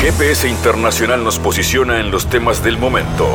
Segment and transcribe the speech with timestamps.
[0.00, 3.28] GPS Internacional nos posiciona en los temas del momento.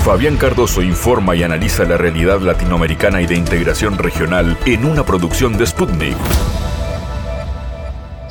[0.00, 5.56] Fabián Cardoso informa y analiza la realidad latinoamericana y de integración regional en una producción
[5.56, 6.16] de Sputnik.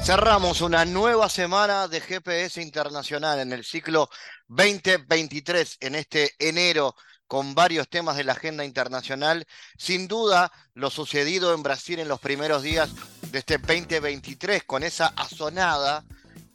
[0.03, 4.09] Cerramos una nueva semana de GPS Internacional en el ciclo
[4.49, 6.93] 2023, en este enero,
[7.25, 9.47] con varios temas de la agenda internacional.
[9.77, 12.89] Sin duda, lo sucedido en Brasil en los primeros días
[13.31, 16.03] de este 2023, con esa azonada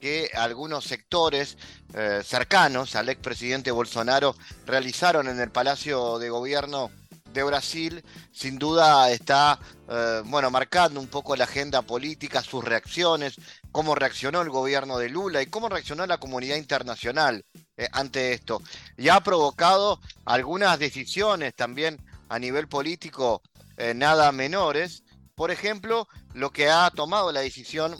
[0.02, 1.56] que algunos sectores
[1.94, 4.34] eh, cercanos al expresidente Bolsonaro
[4.66, 6.90] realizaron en el Palacio de Gobierno
[7.32, 13.36] de Brasil, sin duda está eh, bueno, marcando un poco la agenda política, sus reacciones,
[13.70, 17.44] cómo reaccionó el gobierno de Lula y cómo reaccionó la comunidad internacional
[17.76, 18.60] eh, ante esto.
[18.96, 23.40] Y ha provocado algunas decisiones también a nivel político
[23.94, 25.02] nada menores.
[25.34, 27.96] Por ejemplo, lo que ha tomado la decisión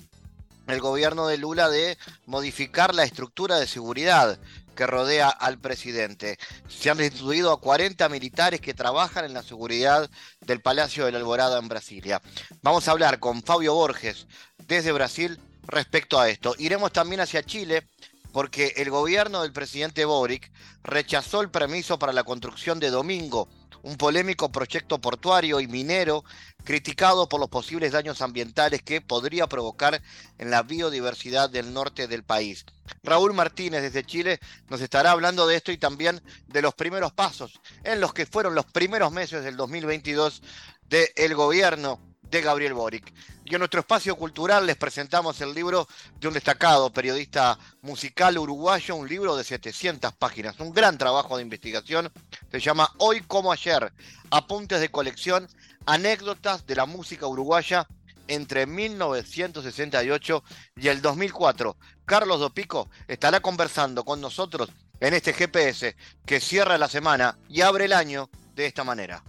[0.73, 4.39] el gobierno de Lula de modificar la estructura de seguridad
[4.75, 6.39] que rodea al presidente.
[6.69, 10.11] Se han destituido a 40 militares que trabajan en la seguridad
[10.41, 12.21] del Palacio de la Alborada en Brasilia.
[12.63, 14.27] Vamos a hablar con Fabio Borges
[14.67, 16.55] desde Brasil respecto a esto.
[16.59, 17.87] Iremos también hacia Chile
[18.33, 20.51] porque el gobierno del presidente Boric
[20.83, 23.49] rechazó el permiso para la construcción de Domingo,
[23.83, 26.25] un polémico proyecto portuario y minero
[26.65, 30.01] criticado por los posibles daños ambientales que podría provocar
[30.39, 32.65] en la biodiversidad del norte del país.
[33.03, 34.39] Raúl Martínez desde Chile
[34.69, 38.55] nos estará hablando de esto y también de los primeros pasos en los que fueron
[38.55, 40.43] los primeros meses del 2022
[40.89, 43.13] del gobierno de Gabriel Boric.
[43.45, 45.87] Y en nuestro espacio cultural les presentamos el libro
[46.19, 51.43] de un destacado periodista musical uruguayo, un libro de 700 páginas, un gran trabajo de
[51.43, 52.11] investigación.
[52.51, 53.93] Se llama Hoy como ayer,
[54.31, 55.47] apuntes de colección,
[55.85, 57.87] anécdotas de la música uruguaya
[58.29, 60.43] entre 1968
[60.77, 61.77] y el 2004.
[62.07, 67.85] Carlos Dopico estará conversando con nosotros en este GPS que cierra la semana y abre
[67.85, 69.23] el año de esta manera.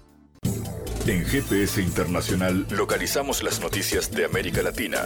[1.05, 4.99] En GPS Internacional localizamos las noticias de América Latina.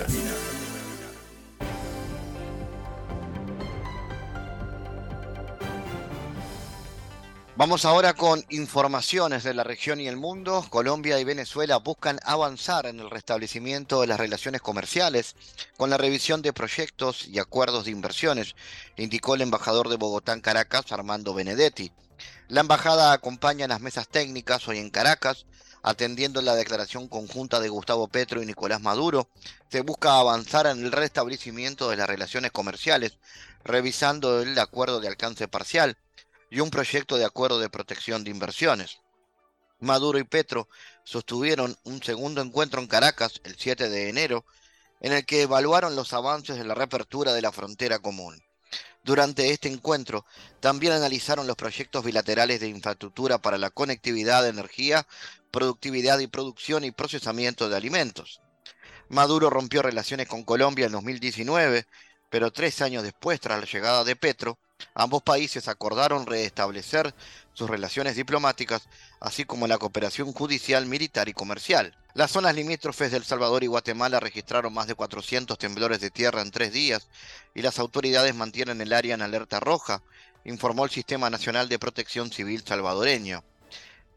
[7.55, 10.63] Vamos ahora con informaciones de la región y el mundo.
[10.69, 15.35] Colombia y Venezuela buscan avanzar en el restablecimiento de las relaciones comerciales
[15.77, 18.55] con la revisión de proyectos y acuerdos de inversiones,
[18.97, 21.91] indicó el embajador de Bogotá en Caracas, Armando Benedetti.
[22.49, 25.47] La embajada acompaña en las mesas técnicas hoy en Caracas
[25.83, 29.29] atendiendo la declaración conjunta de Gustavo Petro y Nicolás Maduro,
[29.69, 33.17] se busca avanzar en el restablecimiento de las relaciones comerciales,
[33.63, 35.97] revisando el acuerdo de alcance parcial
[36.49, 38.97] y un proyecto de acuerdo de protección de inversiones.
[39.79, 40.67] Maduro y Petro
[41.03, 44.45] sostuvieron un segundo encuentro en Caracas el 7 de enero,
[45.01, 48.41] en el que evaluaron los avances de la reapertura de la frontera común.
[49.03, 50.25] Durante este encuentro
[50.59, 55.07] también analizaron los proyectos bilaterales de infraestructura para la conectividad de energía,
[55.51, 58.41] productividad y producción y procesamiento de alimentos.
[59.09, 61.85] Maduro rompió relaciones con Colombia en 2019,
[62.29, 64.59] pero tres años después, tras la llegada de Petro,
[64.93, 67.15] ambos países acordaron restablecer
[67.53, 68.87] sus relaciones diplomáticas,
[69.19, 71.97] así como la cooperación judicial, militar y comercial.
[72.13, 76.41] Las zonas limítrofes de El Salvador y Guatemala registraron más de 400 temblores de tierra
[76.41, 77.07] en tres días
[77.53, 80.01] y las autoridades mantienen el área en alerta roja,
[80.43, 83.43] informó el Sistema Nacional de Protección Civil salvadoreño.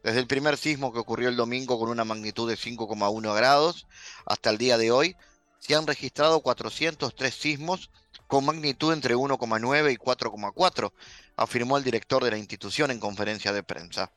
[0.03, 3.87] Desde el primer sismo que ocurrió el domingo con una magnitud de 5,1 grados
[4.25, 5.15] hasta el día de hoy,
[5.59, 7.91] se han registrado 403 sismos
[8.25, 10.91] con magnitud entre 1,9 y 4,4,
[11.35, 14.11] afirmó el director de la institución en conferencia de prensa.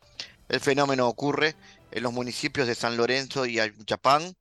[0.48, 1.54] El fenómeno ocurre
[1.90, 4.34] en los municipios de San Lorenzo y Ayuchapán,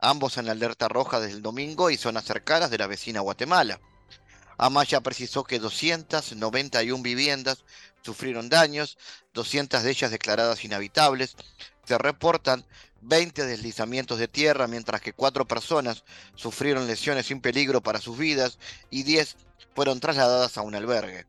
[0.00, 3.80] ambos en alerta roja desde el domingo y zonas cercanas de la vecina Guatemala.
[4.60, 7.64] Amaya precisó que 291 viviendas
[8.02, 8.98] sufrieron daños,
[9.32, 11.34] 200 de ellas declaradas inhabitables.
[11.86, 12.66] Se reportan
[13.00, 16.04] 20 deslizamientos de tierra, mientras que cuatro personas
[16.34, 18.58] sufrieron lesiones sin peligro para sus vidas
[18.90, 19.36] y 10
[19.74, 21.26] fueron trasladadas a un albergue.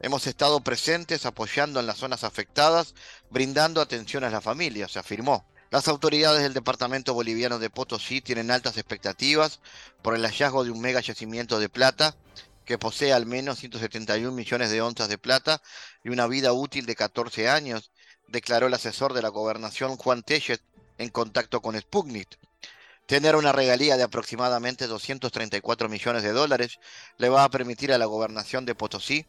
[0.00, 2.96] Hemos estado presentes apoyando en las zonas afectadas,
[3.30, 5.46] brindando atención a las familias, se afirmó.
[5.70, 9.60] Las autoridades del departamento boliviano de Potosí tienen altas expectativas
[10.02, 12.16] por el hallazgo de un mega yacimiento de plata
[12.64, 15.62] que posee al menos 171 millones de onzas de plata
[16.02, 17.92] y una vida útil de 14 años,
[18.26, 20.60] declaró el asesor de la gobernación Juan Telles
[20.98, 22.36] en contacto con Sputnik.
[23.06, 26.80] Tener una regalía de aproximadamente 234 millones de dólares
[27.18, 29.24] le va a permitir a la gobernación de Potosí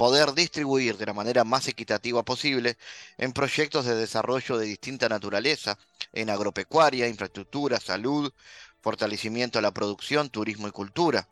[0.00, 2.78] poder distribuir de la manera más equitativa posible
[3.18, 5.76] en proyectos de desarrollo de distinta naturaleza,
[6.14, 8.32] en agropecuaria, infraestructura, salud,
[8.80, 11.28] fortalecimiento de la producción, turismo y cultura.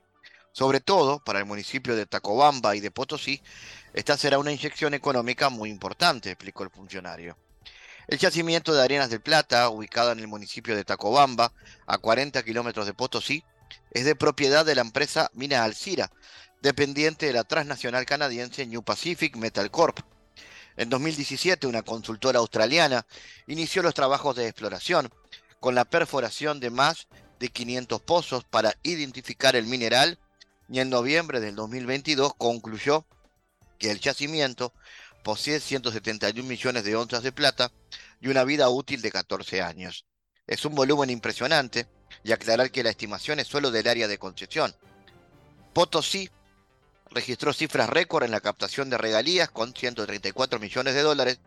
[0.53, 3.41] Sobre todo para el municipio de Tacobamba y de Potosí,
[3.95, 7.39] esta será una inyección económica muy importante, explicó el funcionario.
[8.07, 11.55] El yacimiento de Arenas del Plata, ubicado en el municipio de Tacobamba,
[11.87, 13.43] a 40 kilómetros de Potosí,
[13.93, 16.11] es de propiedad de la empresa Mina Alcira,
[16.63, 20.01] dependiente de la transnacional canadiense New Pacific Metal Corp.
[20.77, 23.07] En 2017, una consultora australiana
[23.47, 25.11] inició los trabajos de exploración
[25.61, 27.09] con la perforación de más
[27.41, 30.19] de 500 pozos para identificar el mineral
[30.69, 33.07] y en noviembre del 2022 concluyó
[33.79, 34.73] que el yacimiento
[35.23, 37.73] posee 171 millones de onzas de plata
[38.21, 40.05] y una vida útil de 14 años.
[40.47, 41.87] Es un volumen impresionante
[42.25, 44.75] y aclarar que la estimación es solo del área de concesión.
[45.73, 46.31] Potosí
[47.11, 51.41] registró cifras récord en la captación de regalías con 134 millones de dólares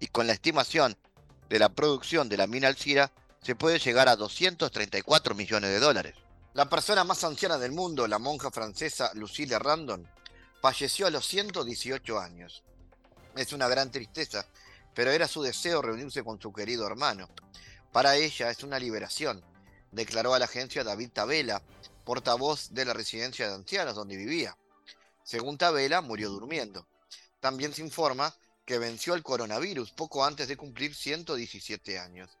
[0.00, 0.96] y con la estimación
[1.48, 3.10] de la producción de la mina Alcira
[3.42, 6.14] se puede llegar a 234 millones de dólares.
[6.54, 10.08] La persona más anciana del mundo, la monja francesa Lucille Randon,
[10.60, 12.64] falleció a los 118 años.
[13.36, 14.46] Es una gran tristeza,
[14.94, 17.28] pero era su deseo reunirse con su querido hermano.
[17.92, 19.44] Para ella es una liberación,
[19.92, 21.62] declaró a la agencia David Tabela,
[22.04, 24.56] portavoz de la residencia de ancianos donde vivía.
[25.28, 26.86] Según Tabela, murió durmiendo.
[27.38, 28.34] También se informa
[28.64, 32.38] que venció el coronavirus poco antes de cumplir 117 años.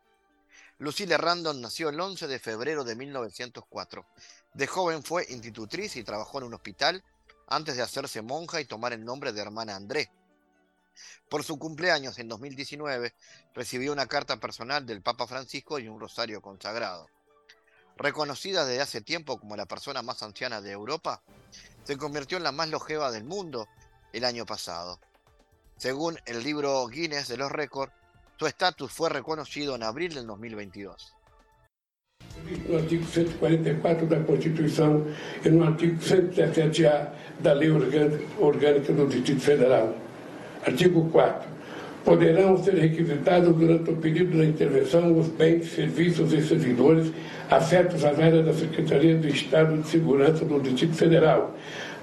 [0.78, 4.06] Lucille Randon nació el 11 de febrero de 1904.
[4.54, 7.04] De joven fue institutriz y trabajó en un hospital
[7.46, 10.10] antes de hacerse monja y tomar el nombre de hermana André.
[11.28, 13.12] Por su cumpleaños en 2019
[13.54, 17.06] recibió una carta personal del Papa Francisco y un rosario consagrado.
[17.98, 21.20] Reconocida desde hace tiempo como la persona más anciana de Europa,
[21.82, 23.66] se convirtió en la más longeva del mundo
[24.12, 25.00] el año pasado.
[25.76, 27.92] Según el libro Guinness de los récords,
[28.38, 31.14] su estatus fue reconocido en abril del 2022.
[32.68, 35.04] no artigo 144 da Constituição
[35.44, 37.10] e no artigo 117A
[37.40, 39.94] da Lei Orgânica do Distrito Federal.
[40.64, 41.48] Artigo 4.
[42.04, 47.12] Poderão ser requisitados durante o período da intervenção os bens, serviços e servidores
[47.50, 51.54] afetos às áreas da Secretaria de Estado de Segurança do Distrito Federal,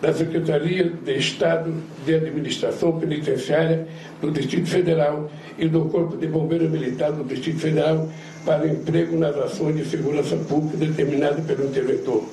[0.02, 1.74] da Secretaria de Estado
[2.06, 3.88] de Administração Penitenciária
[4.22, 8.10] do Distrito Federal e do Corpo de Bombeiros Militar do Distrito Federal
[8.46, 12.24] para emprego nas ações de segurança pública determinadas pelo interventor.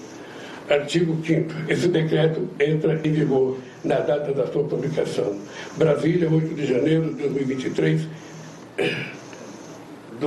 [0.69, 5.37] Artigo 5 Esse decreto entra em vigor na data da sua publicação.
[5.77, 8.03] Brasília, 8 de janeiro de 2023,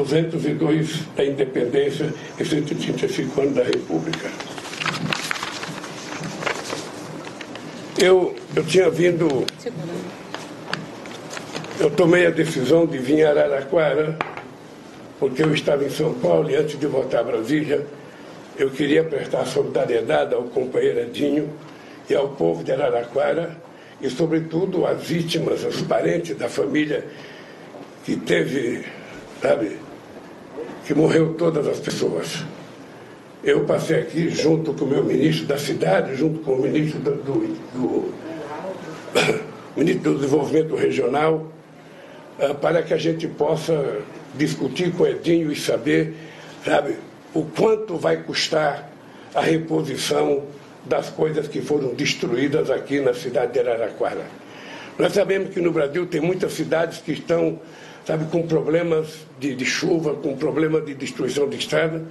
[0.04, 4.30] 202 da Independência e 135 anos da República.
[7.98, 9.46] Eu, eu tinha vindo.
[11.80, 14.18] Eu tomei a decisão de vir a Araraquara,
[15.18, 17.86] porque eu estava em São Paulo e antes de voltar a Brasília,
[18.58, 21.50] eu queria prestar solidariedade ao companheiro Edinho
[22.10, 23.56] e ao povo de Araraquara
[24.02, 27.06] e, sobretudo, às vítimas, aos parentes da família
[28.06, 28.86] que teve,
[29.42, 29.85] sabe,
[30.86, 32.44] que morreu todas as pessoas.
[33.44, 37.12] Eu passei aqui junto com o meu ministro da cidade, junto com o ministro do,
[37.16, 37.34] do,
[37.74, 38.14] do
[39.76, 41.52] ministro do Desenvolvimento Regional,
[42.40, 44.00] uh, para que a gente possa
[44.36, 46.16] discutir com o Edinho e saber,
[46.64, 46.96] sabe,
[47.34, 48.90] o quanto vai custar
[49.34, 50.44] a reposição
[50.86, 54.26] das coisas que foram destruídas aqui na cidade de Araraquara.
[54.98, 57.60] Nós sabemos que no Brasil tem muitas cidades que estão,
[58.06, 62.04] sabe, com problemas de, de chuva, com problemas de destruição de estrada,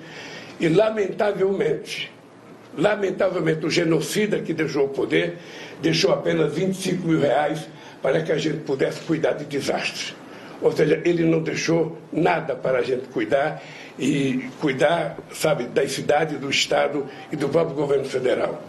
[0.58, 2.10] e, lamentavelmente,
[2.76, 5.38] lamentavelmente, o genocida que deixou o poder
[5.80, 7.68] deixou apenas 25 mil reais
[8.02, 10.14] para que a gente pudesse cuidar de desastres.
[10.60, 13.62] Ou seja, ele não deixou nada para a gente cuidar
[13.98, 18.62] e cuidar, sabe, das cidades, do Estado e do próprio governo federal.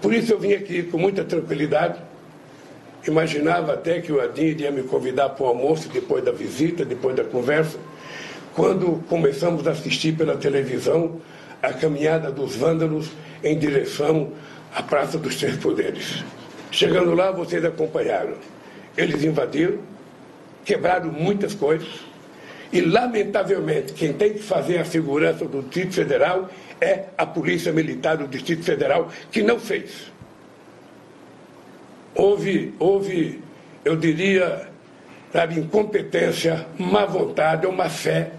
[0.00, 1.98] Por isso eu vim aqui com muita tranquilidade.
[3.06, 7.14] Imaginava até que o Adin iria me convidar para o almoço depois da visita, depois
[7.14, 7.78] da conversa
[8.56, 11.20] quando começamos a assistir pela televisão
[11.62, 13.10] a caminhada dos vândalos
[13.44, 14.32] em direção
[14.74, 16.24] à Praça dos Três Poderes.
[16.70, 18.32] Chegando lá, vocês acompanharam.
[18.96, 19.78] Eles invadiram,
[20.64, 21.86] quebraram muitas coisas
[22.72, 26.48] e, lamentavelmente, quem tem que fazer a segurança do Distrito Federal
[26.80, 30.10] é a Polícia Militar do Distrito Federal, que não fez.
[32.16, 33.40] Houve, houve
[33.84, 34.68] eu diria,
[35.32, 38.32] sabe, incompetência, má vontade ou má fé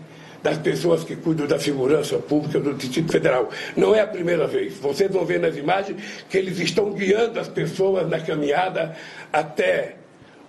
[0.44, 3.50] das pessoas que cuidam da segurança pública do Distrito Federal.
[3.76, 4.78] Não é a primeira vez.
[4.78, 5.98] Vocês vão ver nas imagens
[6.30, 8.96] que eles estão guiando as pessoas na caminhada
[9.32, 9.96] até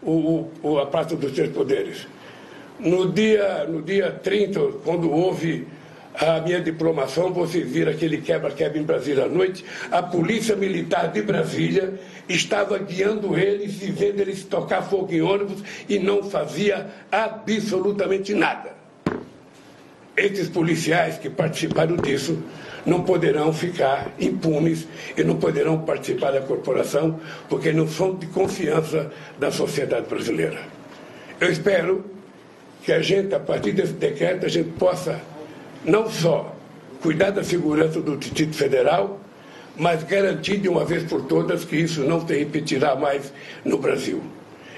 [0.02, 2.06] o, o, a Praça dos Três Poderes.
[2.80, 5.66] No dia, no dia 30, quando houve
[6.20, 11.22] a minha diplomação, vocês viram aquele quebra-quebra em Brasília à noite, a Polícia Militar de
[11.22, 11.94] Brasília
[12.28, 18.76] estava guiando eles, vendo eles tocar fogo em ônibus e não fazia absolutamente nada.
[20.16, 22.42] Esses policiais que participaram disso
[22.84, 29.12] não poderão ficar impunes e não poderão participar da corporação porque não são de confiança
[29.38, 30.58] da sociedade brasileira.
[31.40, 32.04] Eu espero
[32.82, 35.20] que a gente, a partir desse decreto, a gente possa
[35.88, 36.54] não só
[37.00, 39.20] cuidar da segurança do Distrito Federal,
[39.76, 43.32] mas garantir de uma vez por todas que isso não se repetirá mais
[43.64, 44.22] no Brasil.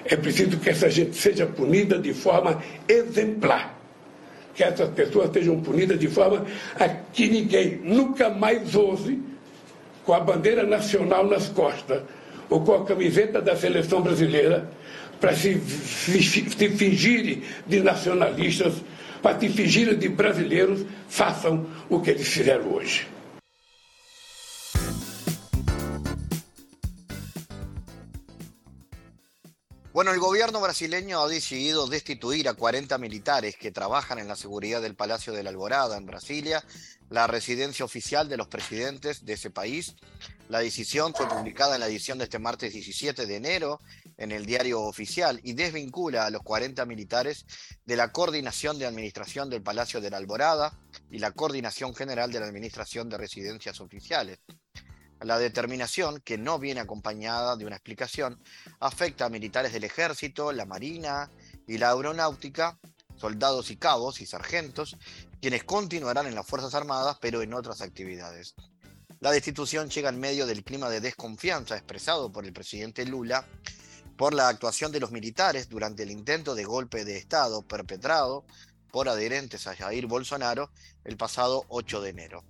[0.04, 3.78] É preciso que essa gente seja punida de forma exemplar.
[4.54, 6.44] Que essas pessoas sejam punidas de forma
[6.78, 9.18] a que ninguém nunca mais ouse,
[10.04, 12.02] com a bandeira nacional nas costas,
[12.48, 14.68] ou com a camiseta da seleção brasileira,
[15.20, 18.74] para se, se fingirem de nacionalistas
[19.22, 23.06] para te fingirem de brasileiros, façam o que eles fizeram hoje.
[29.92, 34.80] Bueno, el gobierno brasileño ha decidido destituir a 40 militares que trabajan en la seguridad
[34.80, 36.64] del Palacio de la Alborada en Brasilia,
[37.10, 39.96] la residencia oficial de los presidentes de ese país.
[40.50, 43.78] La decisión fue publicada en la edición de este martes 17 de enero
[44.16, 47.46] en el diario oficial y desvincula a los 40 militares
[47.84, 50.76] de la Coordinación de Administración del Palacio de la Alborada
[51.08, 54.40] y la Coordinación General de la Administración de Residencias Oficiales.
[55.20, 58.42] La determinación, que no viene acompañada de una explicación,
[58.80, 61.30] afecta a militares del ejército, la marina
[61.68, 62.76] y la aeronáutica,
[63.14, 64.96] soldados y cabos y sargentos,
[65.40, 68.56] quienes continuarán en las Fuerzas Armadas pero en otras actividades.
[69.20, 73.44] La destitución llega en medio del clima de desconfianza expresado por el presidente Lula
[74.16, 78.46] por la actuación de los militares durante el intento de golpe de Estado perpetrado
[78.90, 80.70] por adherentes a Jair Bolsonaro
[81.04, 82.44] el pasado 8 de enero.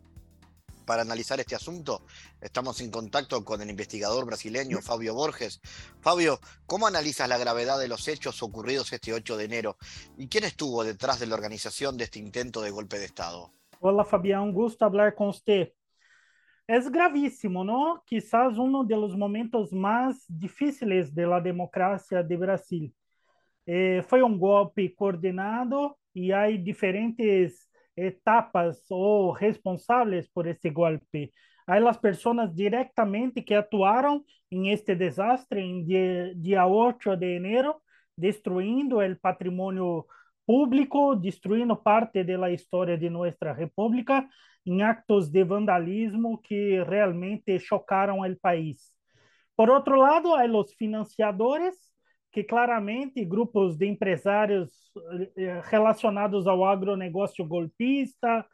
[0.87, 2.05] Para analizar este asunto,
[2.41, 5.61] estamos en contacto con el investigador brasileño Fabio Borges.
[6.01, 9.77] Fabio, ¿cómo analizas la gravedad de los hechos ocurridos este 8 de enero?
[10.17, 13.53] ¿Y quién estuvo detrás de la organización de este intento de golpe de Estado?
[13.81, 15.73] Hola Fabián, gusto hablar con usted.
[16.71, 18.01] Es gravísimo, ¿no?
[18.07, 22.95] Quizás uno de los momentos más difíciles de la democracia de Brasil.
[23.67, 31.33] Eh, un golpe coordinado y hay diferentes etapas o responsables por ese golpe.
[31.67, 37.83] Hay las personas directamente que actuaron en este desastre en día, día 8 de enero,
[38.15, 40.07] destruyendo el patrimonio
[40.47, 44.29] público, destruindo parte da história de nossa república
[44.67, 48.93] em actos de vandalismo que realmente chocaram o país.
[49.57, 51.75] Por outro lado, há os financiadores,
[52.33, 54.71] que claramente grupos de empresários
[55.37, 58.47] eh, relacionados ao agronegócio golpista,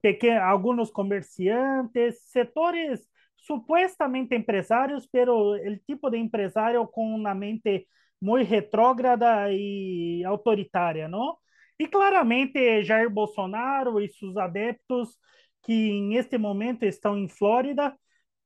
[0.00, 3.06] pequeno, alguns comerciantes, setores
[3.36, 7.86] supuestamente empresários, pero o tipo de empresário com uma mente
[8.20, 11.36] muito retrógrada e autoritária, não?
[11.78, 15.18] E claramente Jair Bolsonaro e seus adeptos
[15.62, 17.96] que neste momento estão em Flórida,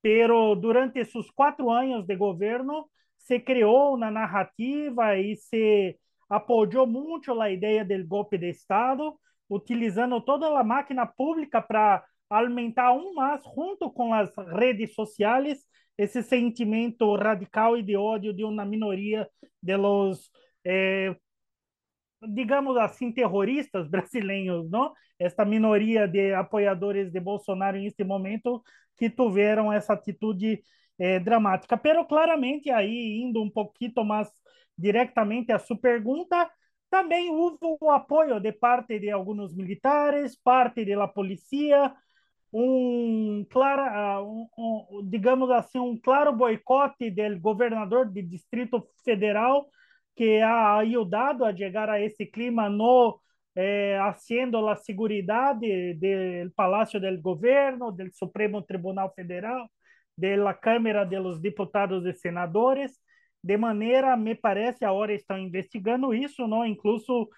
[0.02, 7.40] pero durante seus quatro anos de governo se criou na narrativa e se apoiou muito
[7.40, 9.18] a ideia do golpe de Estado,
[9.48, 15.64] utilizando toda a máquina pública para alimentar um mais, junto com as redes sociais,
[15.96, 19.28] esse sentimento radical e de ódio de uma minoria
[19.62, 20.30] de los,
[20.64, 21.16] eh,
[22.22, 24.92] digamos assim, terroristas brasileiros, não?
[25.18, 28.62] Esta minoria de apoiadores de Bolsonaro em este momento
[28.96, 30.62] que tiveram essa atitude
[30.98, 31.76] eh, dramática.
[31.76, 34.30] Pero claramente aí indo um pouquinho mais
[34.76, 36.50] diretamente a sua pergunta,
[36.90, 41.94] também houve o apoio de parte de alguns militares, parte da polícia,
[42.52, 49.66] um clara, um, um, digamos assim, um claro boicote do governador do Distrito Federal
[50.16, 53.20] que ha ajudado a chegar a esse clima no
[53.54, 59.68] eh, haciendo a segurança do Palácio do Governo, do Supremo Tribunal Federal,
[60.16, 62.98] da Câmara dos Deputados e Senadores,
[63.42, 66.66] de maneira, me parece, agora estão investigando isso, não?
[66.66, 67.28] Incluso o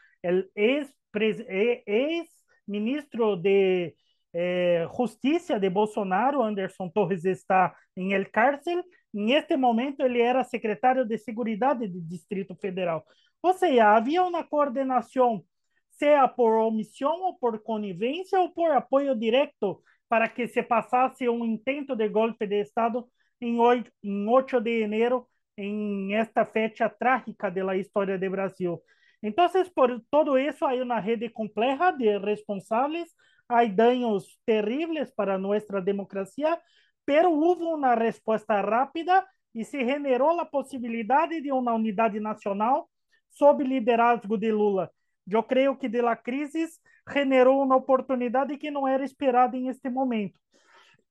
[2.66, 3.94] ex-ministro de
[4.32, 8.82] eh, Justiça de Bolsonaro, Anderson Torres, está em el cárcel.
[9.18, 13.04] Neste momento, ele era secretário de Seguridade do Distrito Federal.
[13.42, 15.44] Ou seja, havia uma coordenação,
[15.90, 21.44] seja por omissão ou por conivência ou por apoio direto para que se passasse um
[21.44, 23.08] intento de golpe de Estado
[23.40, 28.80] em 8, em 8 de janeiro, em esta fecha trágica da história do Brasil.
[29.20, 33.12] Então, por todo isso, há uma rede complexa de responsáveis
[33.48, 36.60] hay daños terribles para nuestra democracia,
[37.08, 42.82] pero hubo una respuesta rápida y se generó la posibilidad de una unidad nacional
[43.30, 44.92] sob liderazgo de Lula.
[45.24, 49.88] Yo creo que de la crisis generó una oportunidad que no era esperada en este
[49.88, 50.38] momento.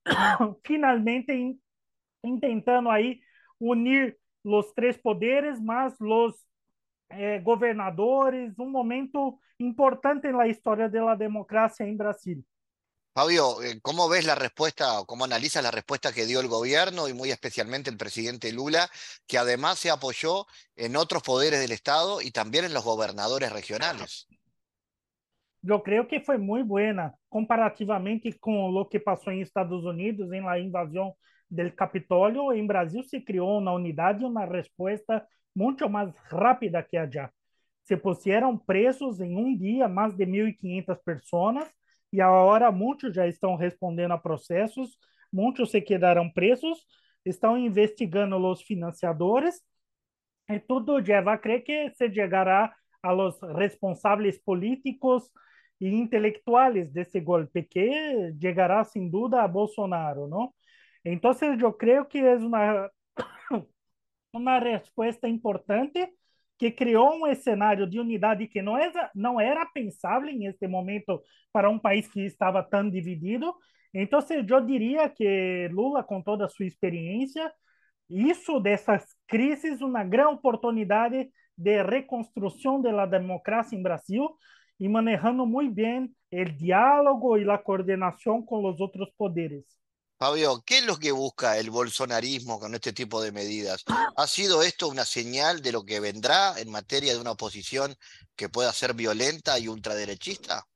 [0.62, 1.60] Finalmente, in,
[2.22, 3.20] intentando ahí
[3.58, 6.46] unir los tres poderes, más los
[7.10, 12.44] eh, governadores, um momento importante na história da democracia em Brasil.
[13.18, 17.14] Fabio, eh, ¿cómo ves la respuesta, cómo analizas la respuesta que dio el gobierno y
[17.14, 18.88] muy especialmente el presidente Lula,
[19.26, 20.46] que además se apoyó
[20.76, 24.28] en otros poderes del Estado y también en los gobernadores regionales?
[25.62, 30.46] Yo creo que fue muy buena comparativamente con lo que pasó en Estados Unidos en
[30.46, 31.10] la invasión
[31.48, 32.52] del Capitolio.
[32.52, 37.32] En Brasil se creó una unidad y una respuesta mucho más rápida que allá.
[37.82, 41.68] Se pusieron presos en un día más de 1.500 personas
[42.10, 44.98] y ahora muchos ya están respondiendo a procesos,
[45.30, 46.86] muchos se quedaron presos,
[47.24, 49.62] estão investigando os financiadores
[50.48, 55.30] e tudo lleva a crer que se llegará a los responsáveis políticos
[55.80, 60.54] e intelectuales desse golpe, que llegará sin duda a Bolsonaro, ¿no?
[61.04, 62.90] Entonces yo creo que es una
[64.32, 66.14] uma resposta importante
[66.58, 71.22] que criou um cenário de unidade que não era, não era pensável em este momento
[71.52, 73.54] para um país que estava tão dividido.
[73.94, 77.50] Então, eu diria que Lula, com toda a sua experiência,
[78.10, 84.28] isso dessas crises, uma grande oportunidade de reconstrução da democracia em Brasil
[84.80, 89.64] e manejando muito bem o diálogo e a coordenação com os outros poderes.
[90.18, 93.84] Fabio, ¿qué es lo que busca el bolsonarismo con este tipo de medidas?
[94.16, 97.94] ¿Ha sido esto una señal de lo que vendrá en materia de una oposición
[98.34, 100.66] que pueda ser violenta y ultraderechista?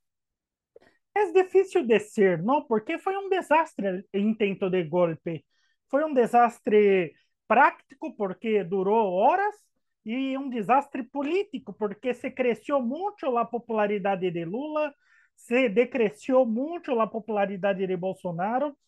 [1.13, 2.67] Es difícil decir, ¿no?
[2.69, 5.45] Porque fue un desastre el intento de golpe.
[5.89, 7.15] Fue un desastre
[7.49, 9.57] práctico porque duró horas
[10.05, 14.95] y un desastre político porque se creció mucho la popularidad de Lula,
[15.35, 18.79] se decreció mucho la popularidad de Bolsonaro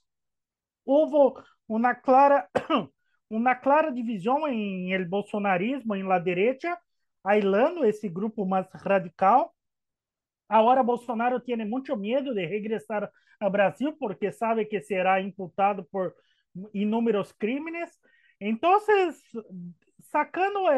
[0.85, 2.49] houve uma clara,
[3.31, 6.79] uma clara divisão em el bolsonarismo, em la derecha,
[7.23, 9.55] aislando esse grupo mais radical.
[10.49, 16.15] Agora Bolsonaro tem muito medo de regressar ao Brasil porque sabe que será imputado por
[16.73, 17.91] inúmeros crimes.
[18.41, 18.79] Então,
[20.03, 20.69] sacando o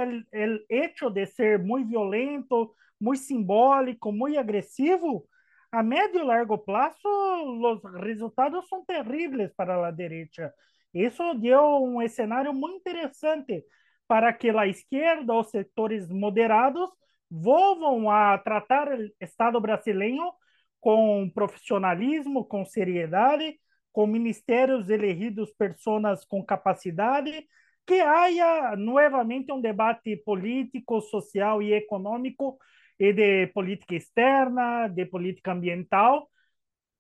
[0.70, 5.26] hecho de ser muito violento, muito simbólico, muito agressivo,
[5.70, 10.52] a médio e largo plazo os resultados são terríveis para a direita.
[10.94, 13.64] Isso deu um cenário muito interessante
[14.08, 16.88] para que a esquerda, os setores moderados,
[17.30, 20.32] volvam a tratar o Estado brasileiro
[20.80, 23.58] com profissionalismo, com seriedade,
[23.92, 27.46] com ministérios elegidos pessoas com capacidade,
[27.86, 32.58] que haja novamente um debate político, social e econômico
[32.98, 36.30] e de política externa, de política ambiental,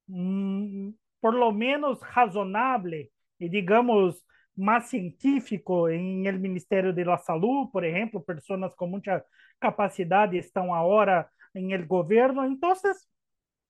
[0.08, 4.24] mm, por lo menos razonable e, digamos,
[4.56, 9.24] mais científico em el Ministério de la Salud, por exemplo, pessoas com muita
[9.60, 12.44] capacidade estão agora em el governo.
[12.44, 12.72] Então,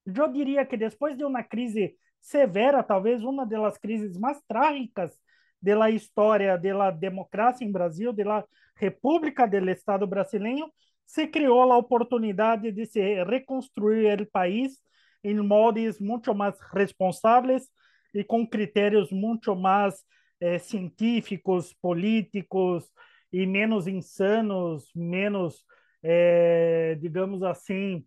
[0.07, 5.13] eu diria que depois de uma crise severa, talvez uma das crises mais trágicas
[5.61, 8.45] da história da democracia em Brasil, da
[8.77, 10.73] República do Estado brasileiro,
[11.07, 14.81] se criou a oportunidade de se reconstruir o país
[15.23, 17.69] em modos muito mais responsáveis
[18.15, 20.05] e com critérios muito mais
[20.41, 22.91] eh, científicos, políticos
[23.33, 25.65] e menos insanos, menos,
[26.03, 28.05] eh, digamos assim,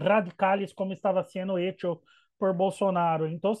[0.00, 2.00] radicais como estava sendo hecho
[2.38, 3.26] por Bolsonaro.
[3.26, 3.52] Então,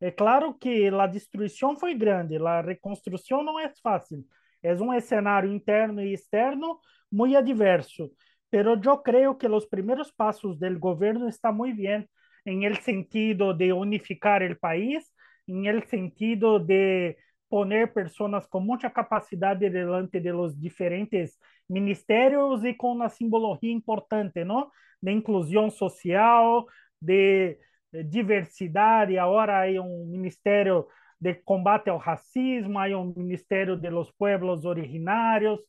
[0.00, 4.24] é claro que a destruição foi grande, a reconstrução não é fácil.
[4.62, 6.78] É um cenário interno e externo
[7.10, 8.10] muy adverso,
[8.50, 12.08] pero yo creo que los primeros pasos del gobierno están muy bien
[12.44, 15.12] en el sentido de unificar el país,
[15.46, 21.38] en el sentido de poner personas con mucha capacidad delante de los diferentes
[21.68, 24.72] ministerios y con una simbología importante, ¿no?
[25.00, 26.64] De inclusión social,
[27.00, 27.58] de
[27.90, 30.88] diversidad, y ahora hay un ministerio
[31.18, 35.60] de combate ao racismo, hay un ministerio de los pueblos originarios,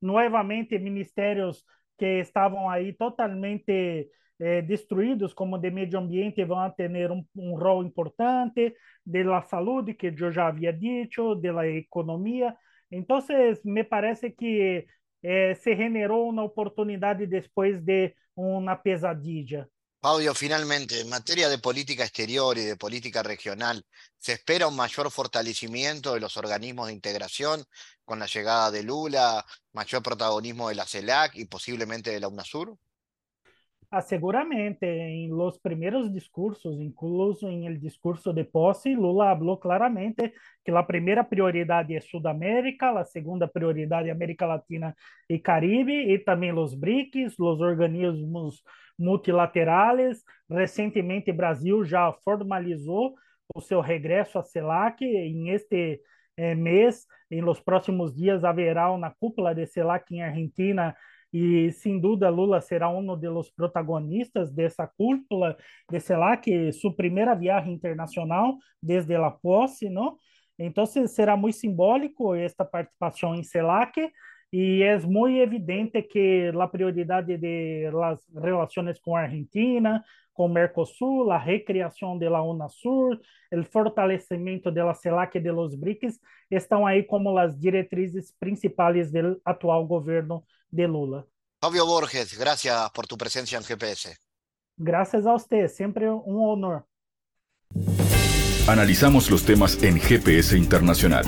[0.00, 1.64] novamente ministérios
[1.98, 4.08] que estavam aí totalmente
[4.38, 9.94] eh, destruídos, como de meio ambiente, vão ter um, um rol importante, de la saúde,
[9.94, 12.56] que eu já havia dito, de la economia.
[12.90, 13.18] Então,
[13.64, 14.86] me parece que
[15.22, 19.68] eh, se generou uma oportunidade depois de uma pesadilla.
[20.02, 23.84] Fabio, finalmente, en materia de política exterior y de política regional,
[24.18, 27.64] ¿se espera un mayor fortalecimiento de los organismos de integración
[28.04, 32.76] con la llegada de Lula, mayor protagonismo de la CELAC y posiblemente de la UNASUR?
[34.02, 34.86] Seguramente
[35.24, 40.32] en los primeros discursos, incluso en el discurso de posse, Lula habló claramente
[40.64, 44.94] que la primera prioridad es Sudamérica, la segunda prioridad es América Latina
[45.26, 48.64] y Caribe, y también los BRICS, los organismos
[48.96, 50.24] multilaterales.
[50.48, 53.16] Recentemente, Brasil já formalizou
[53.52, 55.02] o seu regresso à CELAC.
[55.02, 56.00] Em este
[56.36, 60.94] eh, mês, em los próximos dias, haverá uma cúpula de CELAC em Argentina
[61.32, 65.56] e sem dúvida Lula será um dos protagonistas dessa cúpula
[65.90, 70.16] de CELAC, sua primeira viagem internacional desde a posse, não?
[70.58, 74.10] Então será muito simbólico esta participação em CELAC
[74.52, 81.38] y es muy evidente que la prioridad de las relaciones con Argentina, con Mercosur, la
[81.38, 87.06] recreación de la UNASUR, el fortalecimiento de la CELAC y de los BRICS están ahí
[87.06, 91.26] como las directrices principales del actual gobierno de Lula.
[91.60, 94.16] Fabio Borges, gracias por tu presencia en GPS.
[94.76, 96.86] Gracias a usted, siempre un honor.
[98.66, 101.24] Analizamos los temas en GPS Internacional.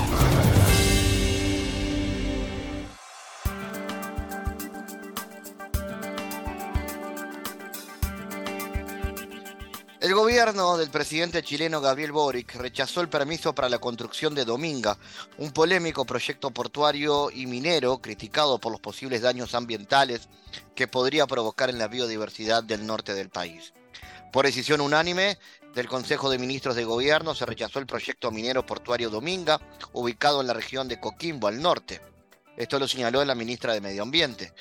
[10.52, 14.98] Gobierno del presidente chileno Gabriel Boric rechazó el permiso para la construcción de Dominga,
[15.38, 20.28] un polémico proyecto portuario y minero criticado por los posibles daños ambientales
[20.74, 23.72] que podría provocar en la biodiversidad del norte del país.
[24.30, 25.38] Por decisión unánime
[25.74, 29.58] del Consejo de Ministros de Gobierno se rechazó el proyecto minero portuario Dominga,
[29.94, 32.11] ubicado en la región de Coquimbo, al norte.
[32.56, 34.52] Esto lo señaló la ministra de Medio Ambiente.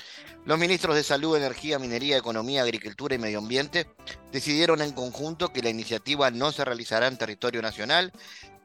[0.46, 3.88] Los ministros de Salud, Energía, Minería, Economía, Agricultura y Medio Ambiente
[4.32, 8.12] decidieron en conjunto que la iniciativa no se realizará en territorio nacional,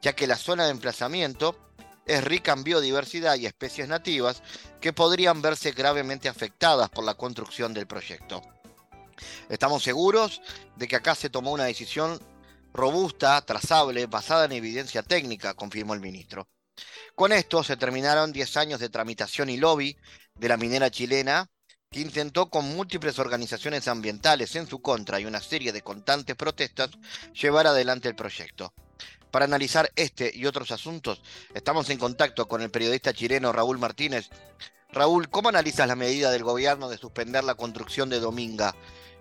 [0.01, 1.57] ya que la zona de emplazamiento
[2.05, 4.41] es rica en biodiversidad y especies nativas
[4.79, 8.41] que podrían verse gravemente afectadas por la construcción del proyecto.
[9.49, 10.41] Estamos seguros
[10.77, 12.19] de que acá se tomó una decisión
[12.73, 16.47] robusta, trazable, basada en evidencia técnica, confirmó el ministro.
[17.15, 19.97] Con esto se terminaron 10 años de tramitación y lobby
[20.35, 21.49] de la minera chilena
[21.89, 26.89] que intentó con múltiples organizaciones ambientales en su contra y una serie de constantes protestas
[27.33, 28.73] llevar adelante el proyecto.
[29.31, 31.21] Para analizar este y otros asuntos,
[31.53, 34.29] estamos en contacto con el periodista chileno Raúl Martínez.
[34.89, 38.73] Raúl, ¿cómo analizas la medida del gobierno de suspender la construcción de Dominga?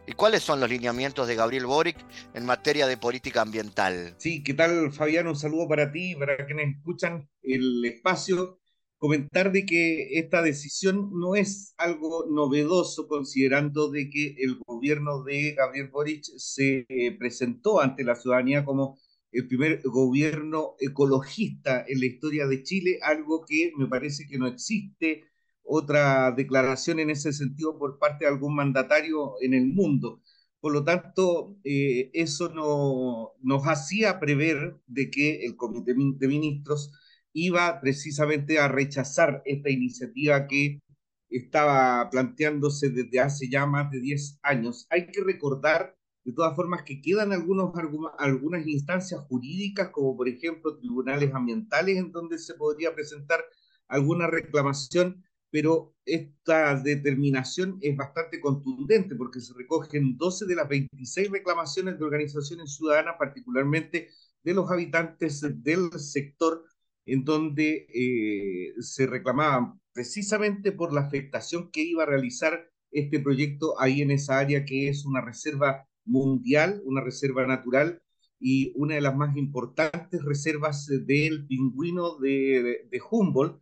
[0.08, 1.96] ¿Y cuáles son los lineamientos de Gabriel Boric
[2.32, 4.14] en materia de política ambiental?
[4.18, 5.26] Sí, ¿qué tal Fabián?
[5.26, 8.60] Un saludo para ti, para quienes escuchan el espacio
[8.98, 15.52] comentar de que esta decisión no es algo novedoso considerando de que el gobierno de
[15.52, 18.98] Gabriel Boric se eh, presentó ante la ciudadanía como
[19.32, 24.46] el primer gobierno ecologista en la historia de Chile, algo que me parece que no
[24.46, 25.24] existe
[25.66, 30.22] otra declaración en ese sentido por parte de algún mandatario en el mundo.
[30.60, 36.92] Por lo tanto, eh, eso no, nos hacía prever de que el Comité de Ministros
[37.32, 40.80] iba precisamente a rechazar esta iniciativa que
[41.28, 44.86] estaba planteándose desde hace ya más de 10 años.
[44.90, 47.72] Hay que recordar, de todas formas, que quedan algunos,
[48.18, 53.44] algunas instancias jurídicas, como por ejemplo tribunales ambientales, en donde se podría presentar
[53.88, 55.24] alguna reclamación,
[55.56, 62.04] pero esta determinación es bastante contundente porque se recogen 12 de las 26 reclamaciones de
[62.04, 64.10] organizaciones ciudadanas, particularmente
[64.44, 66.62] de los habitantes del sector
[67.06, 73.80] en donde eh, se reclamaban precisamente por la afectación que iba a realizar este proyecto
[73.80, 78.02] ahí en esa área que es una reserva mundial, una reserva natural
[78.38, 83.58] y una de las más importantes reservas del pingüino de, Humboldt,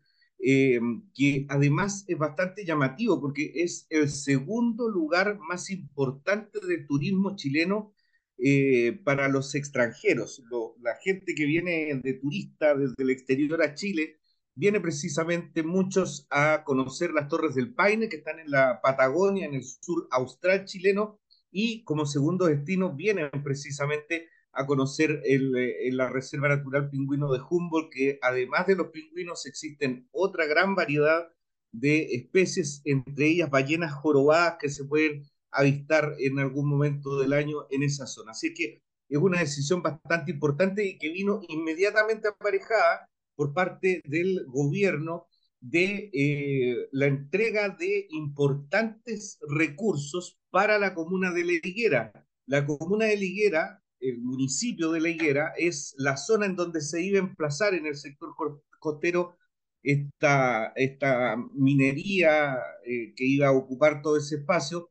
[0.46, 0.78] eh,
[1.14, 7.94] que además es bastante llamativo porque es el segundo lugar más importante del turismo chileno
[8.36, 10.42] eh, para los extranjeros.
[10.82, 14.18] la gente que viene de turista desde el exterior a Chile,
[14.54, 19.54] viene precisamente muchos a conocer las Torres del Paine, que están en la Patagonia, en
[19.54, 26.08] el sur austral chileno, y como segundo destino vienen precisamente a conocer el, eh, la
[26.08, 31.28] Reserva Natural Pingüino de Humboldt, que además de los pingüinos existen otra gran variedad
[31.72, 37.66] de especies, entre ellas ballenas jorobadas que se pueden avistar en algún momento del año
[37.70, 38.32] en esa zona.
[38.32, 44.44] Así que es una decisión bastante importante y que vino inmediatamente aparejada por parte del
[44.46, 45.26] gobierno
[45.60, 52.12] de eh, la entrega de importantes recursos para la comuna de La Higuera.
[52.46, 57.18] La comuna de Liguera, el municipio de Liguera, es la zona en donde se iba
[57.18, 58.34] a emplazar en el sector
[58.78, 59.36] costero
[59.82, 64.90] esta, esta minería eh, que iba a ocupar todo ese espacio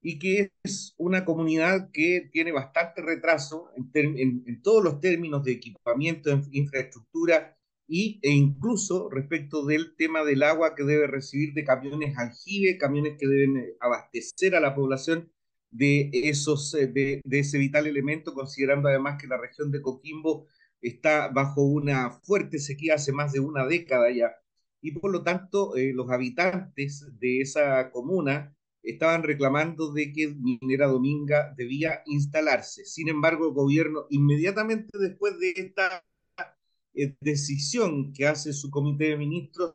[0.00, 5.52] y que es una comunidad que tiene bastante retraso en, en, todos los términos de
[5.52, 7.56] equipamiento, infraestructura
[7.88, 13.16] y, e incluso respecto del tema del agua que debe recibir de camiones aljibe, camiones
[13.18, 15.32] que deben eh, abastecer a la población
[15.76, 20.46] de, esos, eh, de, ese vital elemento, considerando además que la región de Coquimbo
[20.80, 24.32] está bajo una fuerte sequía hace más de una década ya,
[24.80, 30.86] y por lo tanto eh, los habitantes de esa comuna estaban reclamando de que Minera
[30.86, 32.84] Dominga debía instalarse.
[32.84, 36.04] Sin embargo, el gobierno inmediatamente después de esta
[36.94, 39.74] eh, decisión que hace su comité de ministros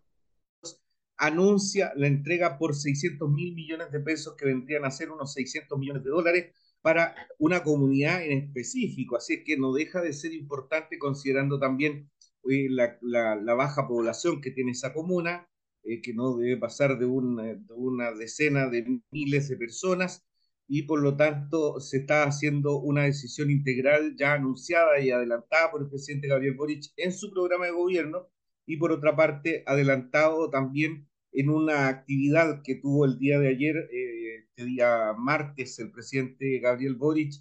[1.21, 5.77] anuncia la entrega por 600 mil millones de pesos que vendrían a ser unos 600
[5.77, 9.17] millones de dólares para una comunidad en específico.
[9.17, 12.09] Así es que no deja de ser importante considerando también
[12.49, 15.47] eh, la, la, baja población que tiene esa comuna,
[15.83, 20.25] eh, que no debe pasar de, de una decena de miles de personas
[20.67, 25.83] y por lo tanto se está haciendo una decisión integral ya anunciada y adelantada por
[25.83, 28.27] el presidente Gabriel Boric en su programa de gobierno
[28.65, 33.75] y por otra parte adelantado también en una actividad que tuvo el día de ayer,
[33.91, 37.33] eh, este día martes, el presidente Gabriel Boric,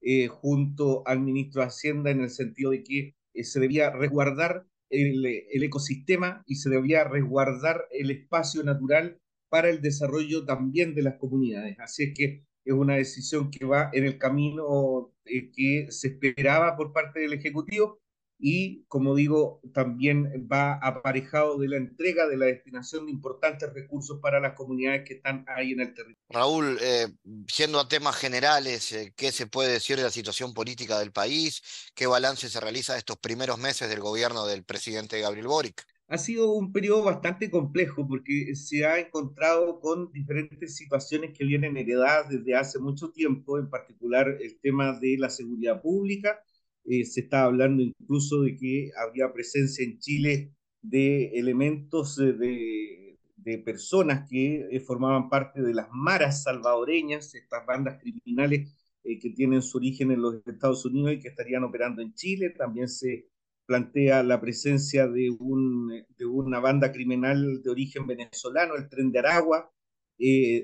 [0.00, 4.66] eh, junto al ministro de Hacienda, en el sentido de que eh, se debía resguardar
[4.90, 9.18] el, el, ecosistema y se debía resguardar el espacio natural
[9.50, 11.78] para el desarrollo también de las comunidades.
[11.80, 16.92] Así es que es una decisión que va en el camino que se esperaba por
[16.92, 17.98] parte del Ejecutivo
[18.38, 24.20] y, como digo, también va aparejado de la entrega de la destinación de importantes recursos
[24.20, 26.16] para las comunidades que están ahí en el territorio.
[26.28, 27.08] Raúl, eh,
[27.56, 31.62] yendo a temas generales, eh, ¿qué se puede decir de la situación política del país?
[31.94, 35.84] ¿Qué balance se realiza de estos primeros meses del gobierno del presidente Gabriel Boric?
[36.06, 41.76] Ha sido un periodo bastante complejo porque se ha encontrado con diferentes situaciones que vienen
[41.76, 46.40] heredadas desde hace mucho tiempo, en particular el tema de la seguridad pública,
[46.90, 53.58] eh, se está hablando incluso de que habría presencia en Chile de elementos de, de
[53.58, 58.74] personas que eh, formaban parte de las maras salvadoreñas, estas bandas criminales
[59.04, 62.54] eh, que tienen su origen en los Estados Unidos y que estarían operando en Chile.
[62.56, 63.28] También se
[63.66, 69.18] plantea la presencia de, un, de una banda criminal de origen venezolano, el Tren de
[69.18, 69.70] Aragua,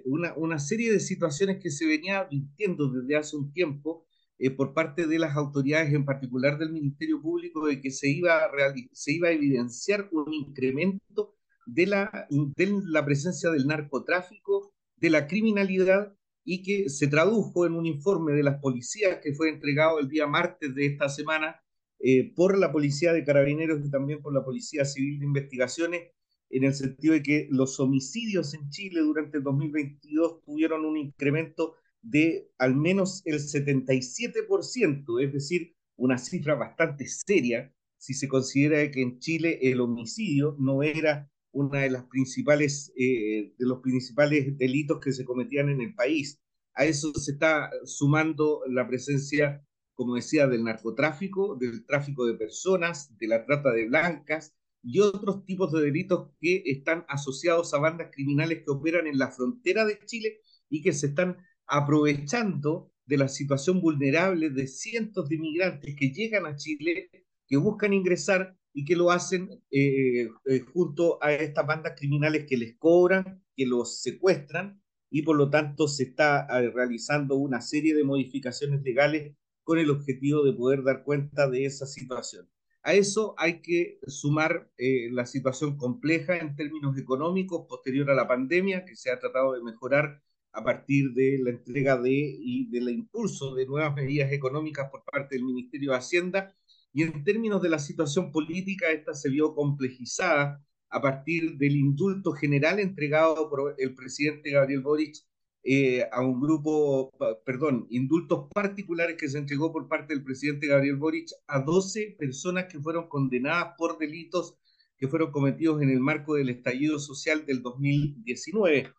[0.07, 4.07] una, una serie de situaciones que se venía vistiendo desde hace un tiempo
[4.39, 8.39] eh, por parte de las autoridades, en particular del Ministerio Público, de que se iba
[8.39, 8.51] a,
[8.93, 15.27] se iba a evidenciar un incremento de la, de la presencia del narcotráfico, de la
[15.27, 20.09] criminalidad, y que se tradujo en un informe de las policías que fue entregado el
[20.09, 21.61] día martes de esta semana
[21.99, 26.11] eh, por la Policía de Carabineros y también por la Policía Civil de Investigaciones,
[26.51, 31.77] en el sentido de que los homicidios en Chile durante el 2022 tuvieron un incremento
[32.05, 39.01] de al menos el 77%, es decir, una cifra bastante seria si se considera que
[39.01, 45.01] en Chile el homicidio no era una de las principales eh, de los principales delitos
[45.01, 46.41] que se cometían en el país.
[46.75, 49.65] A eso se está sumando la presencia,
[49.95, 55.47] como decía, del narcotráfico, del tráfico de personas, de la trata de blancas y otros
[55.47, 59.99] tipos de delitos que están asociados a bandas criminales que operan en la frontera de
[60.05, 66.11] Chile y que se están aprovechando de la situación vulnerable de cientos de inmigrantes que
[66.11, 67.11] llegan a Chile,
[67.47, 72.57] que buscan ingresar y que lo hacen eh, eh, junto a estas bandas criminales que
[72.57, 77.95] les cobran, que los secuestran y por lo tanto se está eh, realizando una serie
[77.95, 82.51] de modificaciones legales con el objetivo de poder dar cuenta de esa situación.
[82.83, 88.85] A eso hay que sumar la situación compleja en términos económicos posterior a la pandemia,
[88.85, 90.23] que se ha tratado de mejorar
[90.55, 95.35] a partir de la entrega de y del impulso de nuevas medidas económicas por parte
[95.35, 96.55] del Ministerio de Hacienda.
[96.93, 102.33] Y en términos de la situación política, esta se vio complejizada a partir del indulto
[102.33, 105.17] general entregado por el presidente Gabriel Boric
[105.65, 107.11] eh, a un grupo,
[107.45, 112.67] perdón, indultos particulares que se entregó por parte del presidente Gabriel Boric a 12 personas
[112.67, 114.57] que fueron condenadas por delitos
[114.97, 118.93] que fueron cometidos en el marco del estallido social del 2019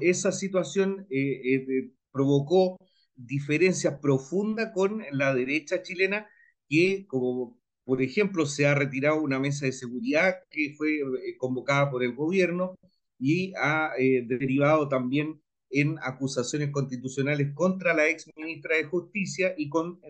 [0.00, 2.78] esa situación eh, eh, provocó
[3.14, 6.28] diferencias profundas con la derecha chilena,
[6.68, 11.90] que como por ejemplo se ha retirado una mesa de seguridad que fue eh, convocada
[11.90, 12.74] por el gobierno
[13.18, 20.00] y ha derivado también en acusaciones constitucionales contra la ex ministra de Justicia y con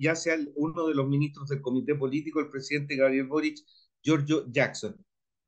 [0.00, 3.58] ya sea uno de los ministros del comité político, el presidente Gabriel Boric,
[4.02, 4.96] Giorgio Jackson.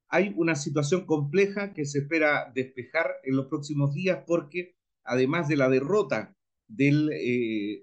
[0.09, 5.57] Hay una situación compleja que se espera despejar en los próximos días porque además de
[5.57, 6.37] la derrota
[6.69, 7.83] del, eh,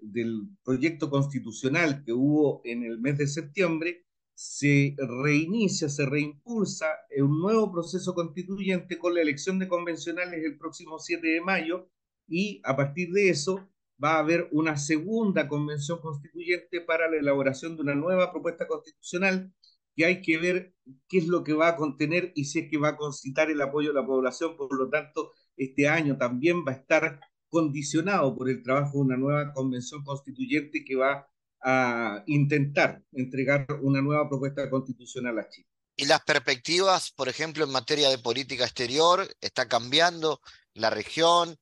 [0.63, 4.05] proyecto constitucional que hubo en el mes de septiembre,
[4.35, 10.97] se reinicia, se reimpulsa un nuevo proceso constituyente con la elección de convencionales el próximo
[10.99, 11.89] 7 de mayo
[12.27, 13.69] y a partir de eso
[14.03, 19.53] va a haber una segunda convención constituyente para la elaboración de una nueva propuesta constitucional
[19.95, 20.73] que hay que ver
[21.07, 23.61] qué es lo que va a contener y si es que va a concitar el
[23.61, 24.57] apoyo de la población.
[24.57, 29.17] Por lo tanto, este año también va a estar condicionado por el trabajo de una
[29.17, 31.27] nueva convención constituyente que va
[31.63, 35.67] a intentar entregar una nueva propuesta constitucional a Chile.
[35.95, 40.41] ¿Y las perspectivas, por ejemplo, en materia de política exterior, está cambiando
[40.73, 41.55] la región?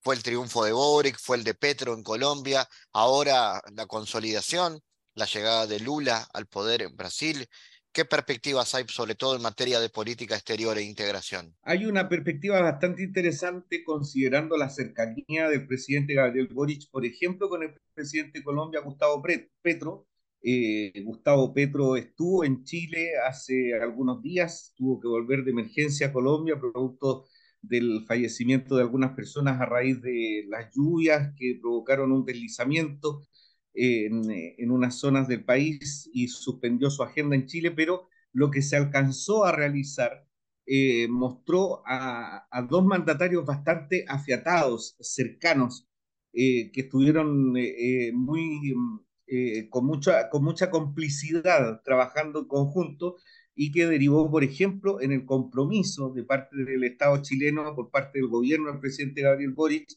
[0.00, 4.80] Fue el triunfo de Boric, fue el de Petro en Colombia, ahora la consolidación,
[5.14, 7.46] la llegada de Lula al poder en Brasil.
[7.94, 11.54] ¿Qué perspectivas hay, sobre todo en materia de política exterior e integración?
[11.62, 17.62] Hay una perspectiva bastante interesante considerando la cercanía del presidente Gabriel Boric, por ejemplo, con
[17.62, 19.22] el presidente de Colombia, Gustavo
[19.62, 20.08] Petro.
[20.42, 26.12] Eh, Gustavo Petro estuvo en Chile hace algunos días, tuvo que volver de emergencia a
[26.12, 27.26] Colombia producto
[27.62, 33.22] del fallecimiento de algunas personas a raíz de las lluvias que provocaron un deslizamiento
[33.74, 38.76] en, unas zonas del país y suspendió su agenda en Chile, pero lo que se
[38.76, 40.26] alcanzó a realizar
[40.66, 45.88] eh, mostró a, dos mandatarios bastante afiatados, cercanos,
[46.32, 48.74] eh, que estuvieron eh, muy,
[49.70, 53.16] con, mucha, con mucha complicidad trabajando en conjunto
[53.54, 58.18] y que derivó, por ejemplo, en el compromiso de parte del Estado chileno, por parte
[58.18, 59.88] del gobierno del presidente Gabriel Boric,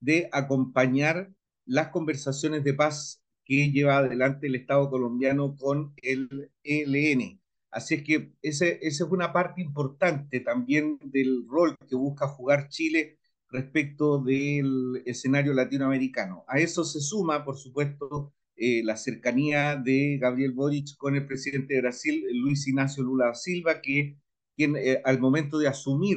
[0.00, 1.32] de acompañar
[1.64, 7.40] las conversaciones de paz que lleva adelante el Estado colombiano con el ELN.
[7.70, 13.18] Así es que esa es una parte importante también del rol que busca jugar Chile
[13.48, 16.44] respecto del escenario latinoamericano.
[16.48, 21.74] A eso se suma, por supuesto, eh, la cercanía de Gabriel Boric con el presidente
[21.74, 24.18] de Brasil, Luis Ignacio Lula Silva, que
[24.56, 26.16] quien, eh, al momento de asumir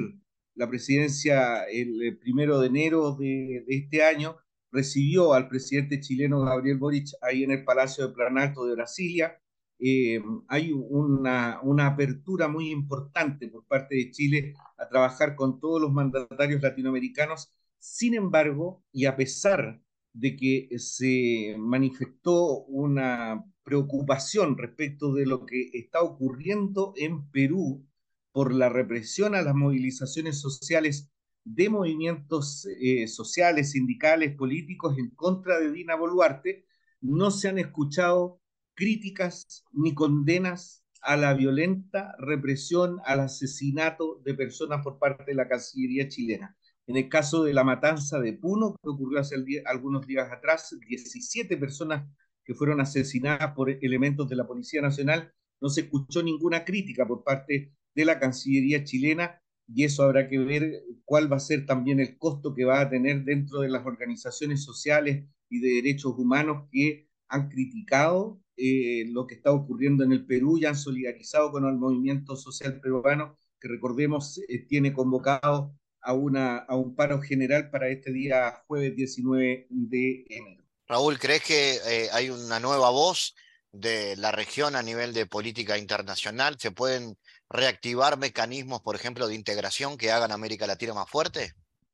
[0.56, 4.38] la presidencia el, primero de enero de este año,
[4.72, 9.40] recibió al presidente chileno Gabriel Boric ahí en el Palacio de Planalto de Brasilia.
[9.80, 15.82] Eh, hay una, una apertura muy importante por parte de Chile a trabajar con todos
[15.82, 17.54] los mandatarios latinoamericanos.
[17.78, 19.82] Sin embargo, y a pesar
[20.14, 27.86] de que se manifestó una preocupación respecto de lo que está ocurriendo en Perú
[28.32, 31.10] por la represión a las movilizaciones sociales
[31.56, 36.66] de movimientos eh, sociales, sindicales, políticos en contra de Dina Boluarte,
[37.02, 38.40] no se han escuchado
[38.76, 45.48] críticas ni condenas a la violenta represión, al asesinato de personas por parte de la
[45.48, 46.56] Cancillería chilena.
[46.86, 49.36] En el caso de la matanza de Puno, que ocurrió hace
[49.66, 52.08] algunos días atrás, 17 personas
[52.44, 57.24] que fueron asesinadas por elementos de la Policía Nacional, no se escuchó ninguna crítica por
[57.24, 59.42] parte de la Cancillería chilena
[59.74, 62.90] y eso habrá que ver cuál va a ser también el costo que va a
[62.90, 69.28] tener dentro de las organizaciones sociales y de derechos humanos que han criticado eh, lo
[69.28, 73.68] que está ocurriendo en el Perú y han solidarizado con el movimiento social peruano, que
[73.68, 79.68] recordemos eh, tiene convocado a, una, a un paro general para este día jueves 19
[79.70, 80.64] de enero.
[80.88, 83.36] Raúl, ¿crees que eh, hay una nueva voz
[83.72, 86.58] de la región a nivel de política internacional?
[86.60, 87.16] ¿Se pueden
[87.50, 91.54] reactivar mecanismos, por ejemplo, de integración que hagan América Latina más fuerte?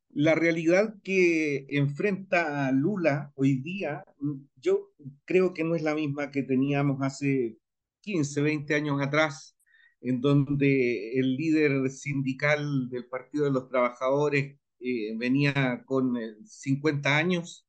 [0.09, 4.03] La realidad que enfrenta Lula hoy día,
[4.55, 4.93] yo
[5.25, 7.57] creo que no es la misma que teníamos hace
[8.01, 9.57] 15, 20 años atrás,
[9.99, 16.15] en donde el líder sindical del Partido de los Trabajadores eh, venía con
[16.45, 17.67] 50 eh, años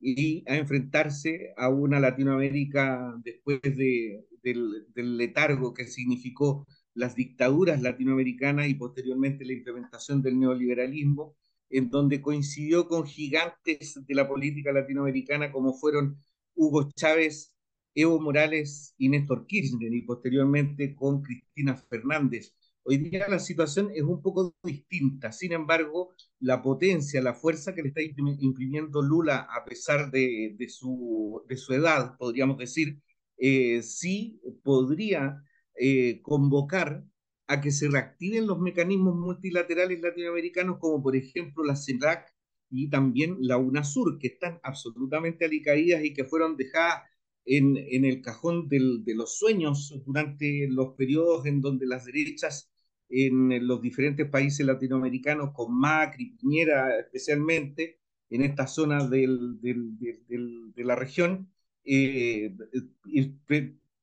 [0.00, 6.66] y a enfrentarse a una Latinoamérica después de, del letargo que significó
[6.98, 11.36] las dictaduras latinoamericanas y posteriormente la implementación del neoliberalismo,
[11.70, 16.18] en donde coincidió con gigantes de la política latinoamericana como fueron
[16.56, 17.54] Hugo Chávez,
[17.94, 22.52] Evo Morales y Néstor Kirchner, y posteriormente con Cristina Fernández.
[22.82, 27.82] Hoy día la situación es un poco distinta, sin embargo, la potencia, la fuerza que
[27.82, 32.98] le está imprimiendo Lula, a pesar de, su, de su edad, podríamos decir,
[33.36, 35.44] eh, sí podría
[35.78, 37.04] eh, convocar
[37.46, 42.34] a que se reactiven los mecanismos multilaterales latinoamericanos, como por ejemplo la CELAC,
[42.70, 47.02] y también la UNASUR, que están absolutamente alicaídas y que fueron dejadas
[47.46, 52.70] en, en el cajón de los sueños durante los periodos en donde las derechas
[53.08, 58.00] en los diferentes países latinoamericanos, con Macri, Piñera especialmente,
[58.30, 61.50] en esta zona del, de la región,
[61.84, 62.54] eh,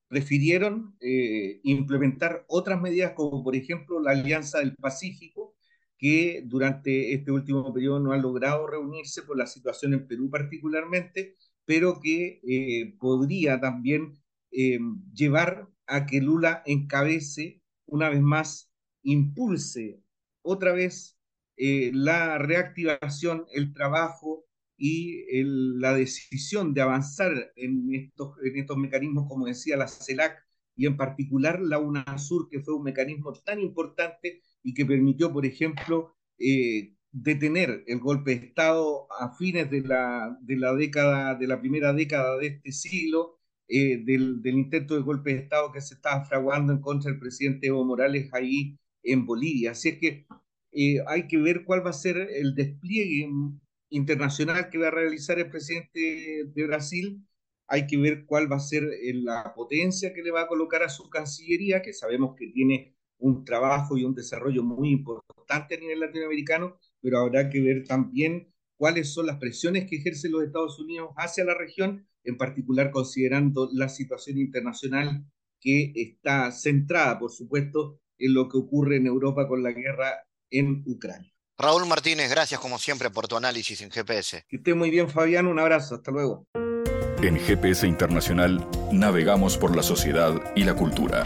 [0.08, 5.56] prefirieron eh, implementar otras medidas como por ejemplo la Alianza del Pacífico,
[5.98, 11.36] que durante este último periodo no ha logrado reunirse por la situación en Perú particularmente,
[11.66, 14.14] pero que eh, podría también
[14.52, 14.80] eh,
[15.14, 18.72] llevar a que Lula encabece una vez más,
[19.04, 20.02] impulse
[20.42, 21.14] otra vez
[21.58, 24.45] la reactivación, el trabajo
[24.78, 25.24] y
[25.80, 30.46] la decisión de avanzar en estos, en estos mecanismos, como decía la CELAC,
[30.76, 35.46] y en particular la UNASUR, que fue un mecanismo tan importante y que permitió, por
[35.46, 41.48] ejemplo, eh, detener el golpe de Estado a fines de la, de la década, de
[41.48, 45.82] la primera década de este siglo, eh, del, del, intento de golpe de Estado que
[45.82, 49.72] se estaba fraguando en contra del presidente Evo Morales ahí en Bolivia.
[49.72, 50.28] Así es que
[50.74, 53.30] eh, hay que ver cuál va a ser el despliegue
[53.90, 57.26] internacional que va a realizar el presidente de Brasil,
[57.68, 60.84] hay que ver cuál va a ser eh, la potencia que le va a colocar
[60.84, 65.80] a su cancillería, que sabemos que tiene un trabajo y un desarrollo muy importante a
[65.80, 70.80] nivel latinoamericano, pero habrá que ver también cuáles son las presiones que ejercen los Estados
[70.80, 75.26] Unidos hacia la región, en particular considerando la situación internacional
[75.62, 80.84] que está centrada, por supuesto, en lo que ocurre en Europa con la guerra en
[80.86, 81.35] Ucrania.
[81.58, 84.44] Raúl Martínez, gracias como siempre por tu análisis en GPS.
[84.48, 85.48] Que esté muy bien, Fabián.
[85.48, 85.96] Un abrazo.
[85.96, 86.46] Hasta luego.
[87.22, 91.26] En GPS Internacional navegamos por la sociedad y la cultura.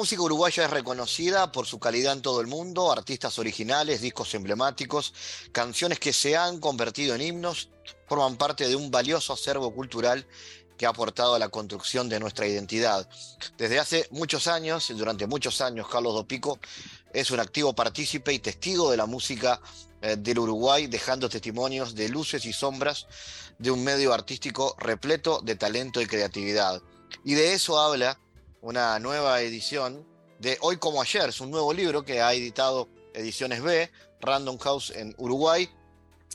[0.00, 5.12] Música uruguaya es reconocida por su calidad en todo el mundo, artistas originales, discos emblemáticos,
[5.52, 7.68] canciones que se han convertido en himnos,
[8.08, 10.26] forman parte de un valioso acervo cultural
[10.78, 13.06] que ha aportado a la construcción de nuestra identidad.
[13.58, 16.58] Desde hace muchos años, durante muchos años, Carlos Dopico
[17.12, 19.60] es un activo partícipe y testigo de la música
[20.00, 23.06] eh, del Uruguay, dejando testimonios de luces y sombras
[23.58, 26.80] de un medio artístico repleto de talento y creatividad.
[27.22, 28.18] Y de eso habla
[28.62, 30.06] una nueva edición
[30.38, 33.90] de Hoy como ayer, es un nuevo libro que ha editado Ediciones B,
[34.20, 35.68] Random House en Uruguay,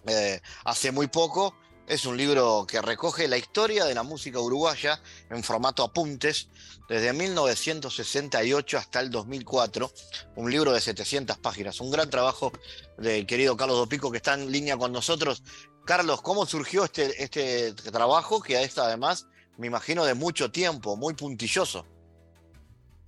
[0.08, 1.56] eh, hace muy poco.
[1.88, 5.00] Es un libro que recoge la historia de la música uruguaya
[5.30, 6.48] en formato apuntes
[6.90, 9.92] desde 1968 hasta el 2004.
[10.36, 11.80] Un libro de 700 páginas.
[11.82, 12.52] Un gran trabajo
[12.98, 15.44] del querido Carlos Dopico que está en línea con nosotros.
[15.86, 21.14] Carlos, ¿cómo surgió este, este trabajo que esta además me imagino de mucho tiempo, muy
[21.14, 21.86] puntilloso?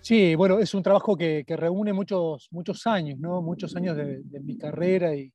[0.08, 3.41] Sí, bueno, es un trabajo que, reúne muchos, muchos años, ¿no?
[3.41, 5.34] Muchos años de, mi carrera y,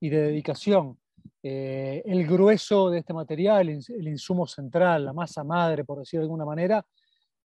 [0.00, 0.98] de dedicación.
[1.42, 6.24] Eh, el grueso de este material, el insumo central, la masa madre, por decir de
[6.24, 6.82] alguna manera,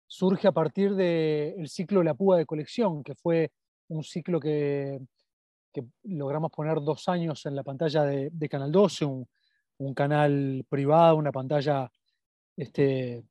[0.09, 3.53] surge a partir del ciclo La Púa de Colección, que fue
[3.87, 4.99] un ciclo que,
[6.03, 11.89] logramos poner dos años en la pantalla de, Canal 12, un, canal privado, una pantalla,
[12.57, 13.23] este,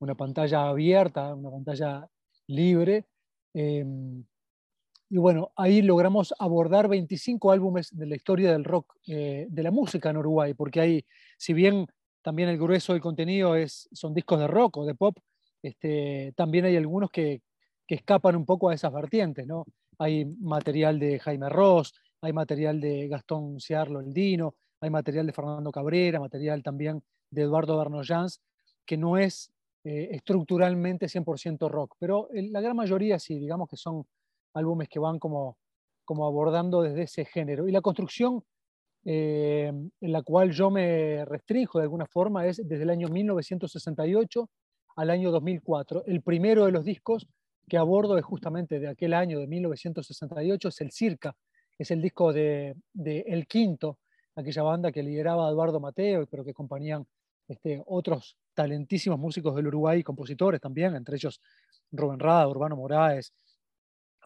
[0.00, 2.10] una pantalla abierta, una pantalla
[2.46, 3.06] libre.
[3.54, 4.24] Em,
[5.10, 9.70] y bueno, ahí logramos abordar 25 álbumes de la historia del rock, eh, de la
[9.70, 11.04] música en Uruguay, porque ahí,
[11.38, 11.86] si bien
[12.22, 15.18] también el grueso del contenido es, son discos de rock o de pop,
[15.62, 17.42] este, también hay algunos que,
[17.86, 19.66] que escapan un poco a esas vertientes, ¿no?
[19.98, 25.70] Hay material de Jaime Ross, hay material de Gastón Ciarlo Eldino, hay material de Fernando
[25.70, 28.40] Cabrera, material también de Eduardo Bernoyans,
[28.84, 29.53] que no es
[29.84, 34.06] eh, estructuralmente 100% rock, pero la gran mayoría sí, digamos que son
[34.54, 35.58] álbumes que van como,
[36.04, 37.68] como abordando desde ese género.
[37.68, 38.42] Y la construcción
[39.04, 39.70] eh,
[40.00, 44.48] en la cual yo me restringo de alguna forma es desde el año 1968
[44.96, 46.04] al año 2004.
[46.06, 47.26] El primero de los discos
[47.68, 51.36] que abordo es justamente de aquel año de 1968, es el Circa,
[51.78, 53.98] es el disco de, de El Quinto,
[54.34, 57.06] aquella banda que lideraba Eduardo Mateo, pero que acompañaban
[57.48, 61.40] este, otros talentísimos músicos del Uruguay, compositores también, entre ellos
[61.92, 63.32] Rubén Rada, Urbano Moraes,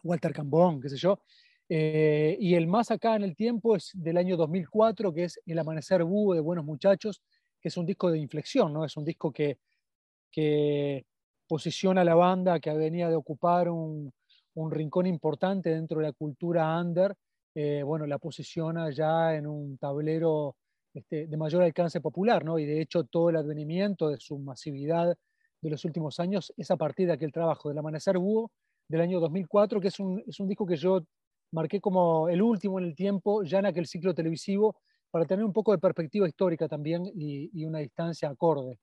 [0.03, 1.19] Walter Cambón, qué sé yo.
[1.67, 5.59] Eh, y el más acá en el tiempo es del año 2004, que es El
[5.59, 7.21] Amanecer Búho de Buenos Muchachos,
[7.61, 8.85] que es un disco de inflexión, ¿no?
[8.85, 9.57] Es un disco que,
[11.47, 14.13] posiciona a la banda que venía de ocupar un,
[14.53, 17.15] un rincón importante dentro de la cultura under
[17.55, 20.55] eh, bueno, la posiciona ya en un tablero
[20.93, 22.57] este, de mayor alcance popular, ¿no?
[22.59, 25.15] Y de hecho todo el advenimiento de su masividad
[25.61, 28.51] de los últimos años es a partir de aquel trabajo del Amanecer Búho
[28.87, 31.01] del año 2004, que es un, es un disco que yo
[31.51, 34.77] marqué como el último en el tiempo, ya en aquel ciclo televisivo,
[35.11, 38.79] para tener un poco de perspectiva histórica también y, y una distancia acorde.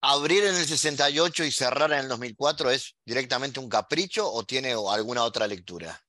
[0.00, 4.72] ¿Abrir en el 68 y cerrar en el 2004 es directamente un capricho o tiene
[4.72, 6.00] alguna otra lectura?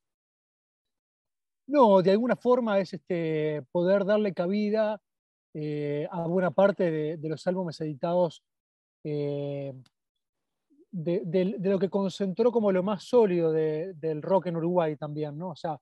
[1.70, 4.99] No, de alguna forma es este, poder darle cabida
[5.53, 8.43] eh, a buena parte de, los álbumes editados
[9.03, 9.76] eh,
[10.91, 15.49] de, lo que concentró como lo más sólido del rock en Uruguay también, ¿no?
[15.51, 15.80] O sea,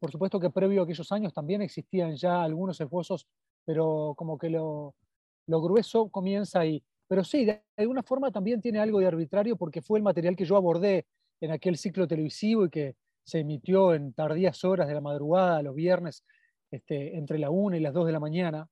[0.00, 3.28] por supuesto que previo a aquellos años también existían ya algunos esfuerzos,
[3.64, 4.96] pero como que lo,
[5.46, 6.82] lo grueso comienza ahí.
[7.06, 10.44] Pero sí, de alguna forma también tiene algo de arbitrario porque fue el material que
[10.44, 11.06] yo abordé
[11.40, 15.74] en aquel ciclo televisivo y que se emitió en tardías horas de la madrugada, los
[15.74, 16.24] viernes,
[16.70, 18.68] este, entre la 1 y las 2 de la mañana.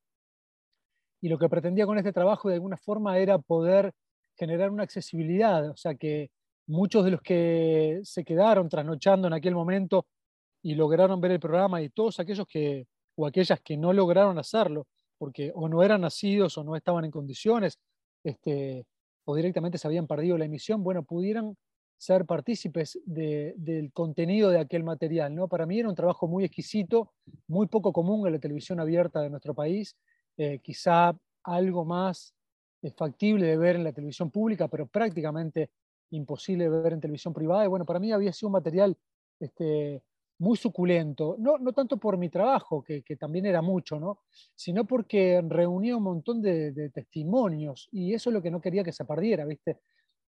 [1.20, 3.92] Y lo que pretendía con este trabajo de alguna forma era poder
[4.36, 6.30] generar una accesibilidad, o sea que
[6.66, 10.06] muchos de los que se quedaron trasnochando en aquel momento
[10.62, 12.86] y lograron ver el programa y todos aquellos que,
[13.16, 14.86] o aquellas que no lograron hacerlo,
[15.18, 17.78] porque o no eran nacidos o no estaban en condiciones,
[18.24, 18.86] este,
[19.24, 21.56] o directamente se habían perdido la emisión, bueno, pudieran
[22.02, 25.32] ser partícipes del contenido de aquel material.
[25.36, 25.46] ¿no?
[25.46, 27.12] Para mí era un trabajo muy exquisito,
[27.46, 29.96] muy poco común en la televisión abierta de nuestro país,
[30.36, 32.34] eh, quizá algo más
[32.82, 35.70] eh, factible de ver en la televisión pública, pero prácticamente
[36.10, 37.66] imposible de ver en televisión privada.
[37.66, 38.98] Y bueno, para mí había sido un material
[39.38, 40.02] este,
[40.38, 44.22] muy suculento, no, no tanto por mi trabajo, que, también era mucho, ¿no?
[44.56, 48.82] sino porque reunía un montón de, de testimonios y eso es lo que no quería
[48.82, 49.44] que se perdiera.
[49.44, 49.78] ¿viste?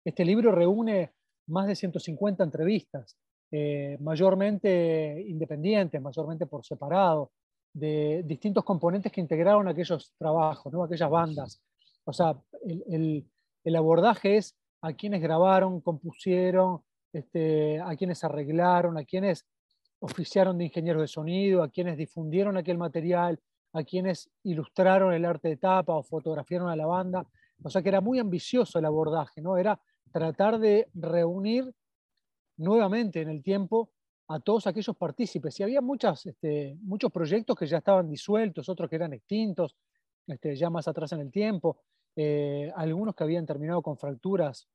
[0.06, 1.14] Este libro reúne
[1.48, 3.18] más de 150 entrevistas,
[3.52, 7.32] eh, mayormente independientes, mayormente por separado,
[7.74, 10.84] de distintos componentes que integraron aquellos trabajos, ¿no?
[10.84, 11.62] aquellas bandas.
[12.06, 12.36] O sea,
[12.66, 13.26] el,
[13.64, 16.82] el, abordaje es a quienes grabaron, compusieron,
[17.12, 19.46] este, a quienes arreglaron, a quienes
[20.00, 23.40] oficiaron de ingenieros de sonido, a quienes difundieron aquel material,
[23.74, 27.26] a quienes ilustraron el arte de tapa o fotografiaron a la banda.
[27.64, 29.58] O sea que era muy ambicioso el abordaje, ¿no?
[29.58, 29.80] Era
[30.14, 31.74] tratar de reunir
[32.58, 33.90] nuevamente en el tiempo
[34.28, 35.60] a todos aquellos partícipes.
[35.60, 39.76] Y había muchas, este, muchos proyectos que ya estaban disueltos, otros que eran extintos,
[40.28, 41.80] este, ya más atrás en el tiempo,
[42.16, 44.68] eh, algunos que habían terminado con fracturas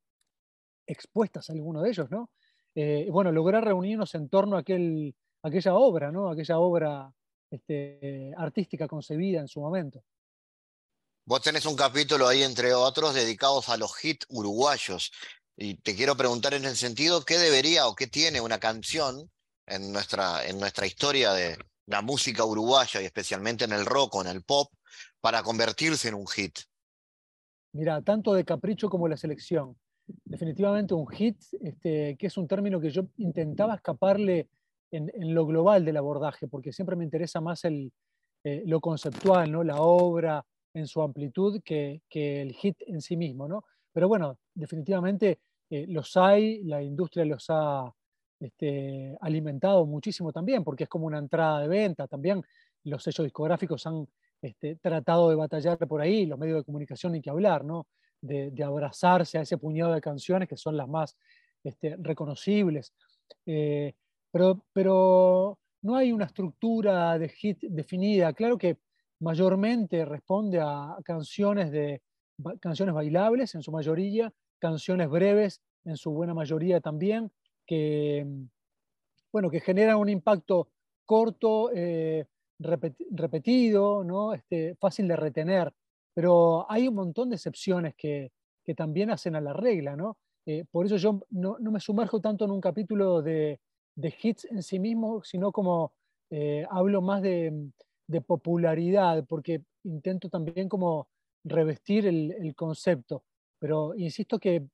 [0.86, 2.30] expuestas, algunos de ellos, ¿no?
[2.74, 6.30] Eh, bueno, lograr reunirnos en torno a aquel, aquella obra, ¿no?
[6.30, 7.12] Aquella obra
[7.50, 10.02] este, artística concebida en su momento.
[11.28, 15.12] Vos tenés un capítulo ahí, entre otros, dedicados a los hits uruguayos.
[15.58, 19.28] Y te quiero preguntar en el sentido, ¿qué debería o qué tiene una canción
[19.66, 24.22] en nuestra, en nuestra historia de la música uruguaya y especialmente en el rock o
[24.22, 24.72] en el pop
[25.20, 26.60] para convertirse en un hit?
[27.74, 29.76] Mira, tanto de capricho como la selección.
[30.24, 34.48] Definitivamente un hit, este, que es un término que yo intentaba escaparle
[34.90, 37.92] en, lo global del abordaje, porque siempre me interesa más el,
[38.44, 39.62] eh, lo conceptual, ¿no?
[39.62, 40.42] la obra,
[40.78, 43.64] en su amplitud que, el hit en sí mismo, ¿no?
[43.92, 47.92] Pero bueno, definitivamente eh, los hay, la industria los ha
[48.40, 52.42] este, alimentado muchísimo también, porque es como una entrada de venta, también
[52.84, 54.06] los sellos discográficos han
[54.40, 57.86] este, tratado de batallar por ahí, los medios de comunicación ni que hablar, ¿no?
[58.20, 61.16] De, abrazarse a ese puñado de canciones que son las más
[61.64, 62.92] este, reconocibles.
[63.46, 63.94] Eh,
[64.30, 68.32] pero, pero no hay una estructura de hit definida.
[68.32, 68.78] Claro que
[69.20, 72.02] mayormente responde a canciones, de,
[72.60, 77.30] canciones bailables en su mayoría, canciones breves en su buena mayoría también,
[77.66, 78.26] que,
[79.32, 80.68] bueno, que generan un impacto
[81.04, 82.26] corto, eh,
[82.58, 84.34] repetido, ¿no?
[84.34, 85.72] este, fácil de retener.
[86.14, 88.32] Pero hay un montón de excepciones que,
[88.64, 89.96] que también hacen a la regla.
[89.96, 90.18] ¿no?
[90.46, 93.60] Eh, por eso yo no, no, me sumerjo tanto en un capítulo de,
[93.94, 95.92] de hits en sí mismo, sino como
[96.30, 97.70] eh, hablo más de,
[98.08, 101.08] de popularidad, porque intento también como
[101.44, 103.22] revestir el, concepto.
[103.58, 104.66] Pero insisto que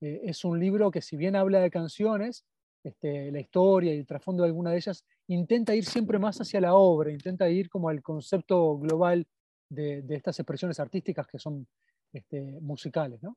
[0.00, 2.44] eh, es un libro que si bien habla de canciones,
[2.84, 6.60] este, la historia y el trasfondo de alguna de ellas, intenta ir siempre más hacia
[6.60, 9.26] la obra, intenta ir como al concepto global
[9.68, 11.66] de, estas expresiones artísticas que son
[12.12, 13.22] este, musicales.
[13.22, 13.36] ¿no?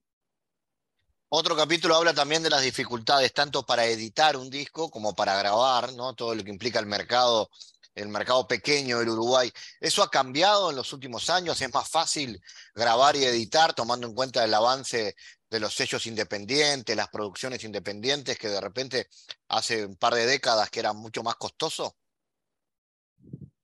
[1.29, 5.93] Otro capítulo habla también de las dificultades, tanto para editar un disco como para grabar,
[5.93, 6.13] ¿no?
[6.13, 7.49] todo lo que implica el mercado
[7.95, 9.49] el mercado pequeño del Uruguay.
[9.79, 11.59] ¿Eso ha cambiado en los últimos años?
[11.61, 12.39] ¿Es más fácil
[12.75, 15.15] grabar y editar tomando en cuenta el avance
[15.49, 19.07] de los sellos independientes, las producciones independientes, que de repente
[19.47, 21.95] hace un par de décadas que eran mucho más costoso?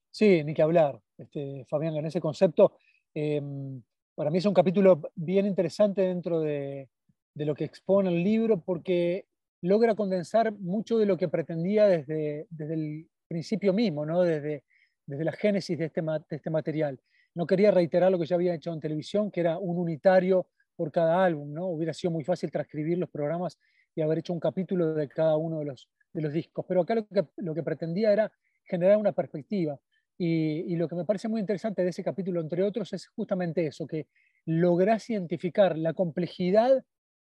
[0.09, 2.77] Sí, ni que hablar, este, Fabián, en ese concepto.
[3.13, 3.81] Em,
[4.15, 6.89] para mí es un capítulo bien interesante dentro de,
[7.33, 9.25] de, lo que expone el libro porque
[9.61, 14.21] logra condensar mucho de lo que pretendía desde, desde el principio mismo, ¿no?
[14.23, 14.63] desde,
[15.05, 16.99] desde la génesis de este, de este material.
[17.33, 20.91] No quería reiterar lo que ya había hecho en televisión, que era un unitario por
[20.91, 21.67] cada álbum, ¿no?
[21.67, 23.57] Hubiera sido muy fácil transcribir los programas
[23.95, 26.65] y haber hecho un capítulo de cada uno de los, de los discos.
[26.67, 28.31] Pero acá lo que, lo que pretendía era
[28.65, 29.79] generar una perspectiva.
[30.17, 33.65] Y, y, lo que me parece muy interesante de ese capítulo, entre otros, es justamente
[33.65, 34.07] eso, que
[34.45, 36.83] logras identificar la complejidad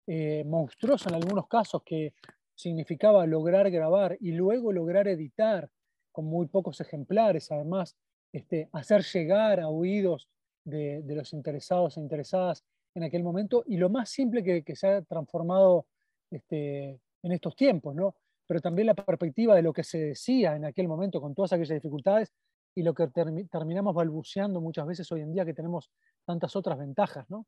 [0.07, 2.13] eh, monstruosa en algunos casos que
[2.55, 5.71] significaba lograr grabar y luego lograr editar
[6.13, 7.97] con muy pocos ejemplares, además,
[8.33, 10.29] este, hacer llegar a oídos
[10.65, 15.03] de, los interesados e interesadas en aquel momento, y lo más simple que, se ha
[15.03, 15.87] transformado
[16.31, 18.15] este, en estos tiempos, ¿no?
[18.47, 21.75] pero también la perspectiva de lo que se decía en aquel momento con todas aquellas
[21.75, 22.33] dificultades
[22.75, 25.91] y lo que terminamos balbuceando muchas veces hoy en día que tenemos
[26.25, 27.29] tantas otras ventajas.
[27.31, 27.47] ¿no?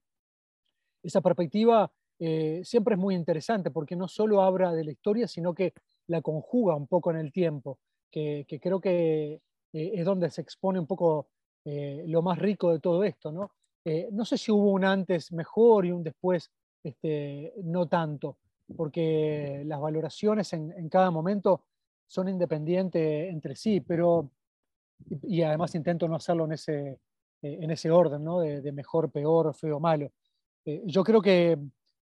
[1.03, 5.55] Esa perspectiva eh, siempre es muy interesante porque no solo habla de la historia, sino
[5.55, 5.73] que
[6.07, 7.79] la conjuga un poco en el tiempo
[8.15, 9.41] que, creo que
[9.73, 11.29] eh, es donde se expone un poco
[11.65, 13.33] eh, lo más rico de todo esto.
[13.33, 13.51] ¿no?
[13.85, 16.51] Eh, no sé si hubo un antes mejor y un después
[16.83, 18.39] este, no tanto,
[18.77, 21.63] porque las valoraciones en, cada momento
[22.07, 24.31] son independientes entre sí, pero,
[25.23, 27.01] y, además intento no hacerlo en ese,
[27.43, 28.41] en ese orden, ¿no?
[28.41, 30.13] de, mejor, peor, feo, malo.
[30.65, 31.59] yo creo que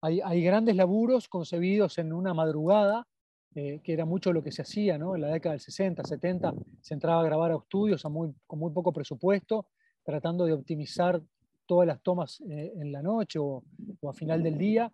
[0.01, 3.07] hay, hay, grandes laburos concebidos en una madrugada
[3.55, 5.15] eh, que era mucho lo que se hacía, ¿no?
[5.15, 8.93] En la década del 60, 70, se entraba a grabar a estudios con muy poco
[8.93, 9.67] presupuesto,
[10.03, 11.21] tratando de optimizar
[11.65, 13.63] todas las tomas eh, en la noche o,
[14.07, 14.91] a final del día,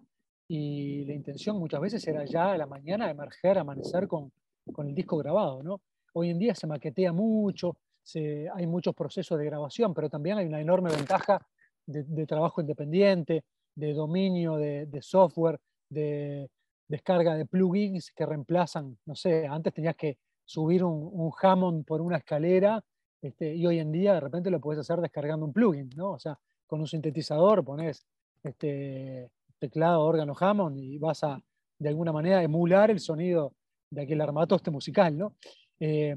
[0.48, 4.32] y la intención muchas veces era ya a la mañana emerger, amanecer con,
[4.72, 5.82] con el disco grabado, ¿no?
[6.14, 10.46] Hoy en día se maquetea mucho, se, hay muchos procesos de grabación, pero también hay
[10.46, 11.46] una enorme ventaja
[11.86, 13.44] de, trabajo independiente,
[13.76, 16.50] de dominio de software, de,
[16.94, 22.18] descarga de plugins que reemplazan, no sé, antes tenías que subir un, Hammond por una
[22.18, 22.84] escalera
[23.20, 26.12] este, y hoy en día de repente lo puedes hacer descargando un plugin, ¿no?
[26.12, 26.38] O sea,
[26.68, 28.06] con un sintetizador pones
[28.44, 31.42] este, teclado, órgano Hammond y vas a
[31.80, 33.56] de alguna manera emular el sonido
[33.90, 35.34] de aquel armatoste musical, ¿no?
[35.80, 36.16] Eh,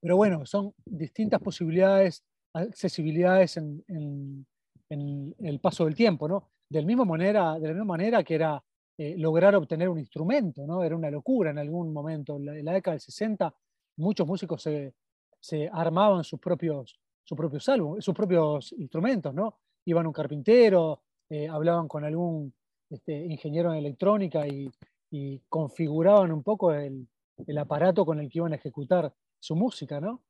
[0.00, 2.22] pero bueno, son distintas posibilidades,
[2.52, 4.46] accesibilidades en, en,
[4.88, 6.48] en, el paso del tiempo, ¿no?
[6.68, 8.62] Del mismo manera, de la misma manera que era
[9.02, 10.84] eh, lograr obtener un instrumento, ¿no?
[10.84, 12.36] Era una locura en algún momento.
[12.36, 13.54] En la, década del 60
[13.96, 14.92] muchos músicos se,
[15.40, 19.56] se armaban sus propios, sus propios álbumes, sus propios instrumentos, ¿no?
[19.86, 22.52] Iban a un carpintero, eh, hablaban con algún
[22.90, 24.70] este, ingeniero en electrónica y,
[25.10, 27.08] y configuraban un poco el,
[27.46, 30.20] el, aparato con el que iban a ejecutar su música, ¿no?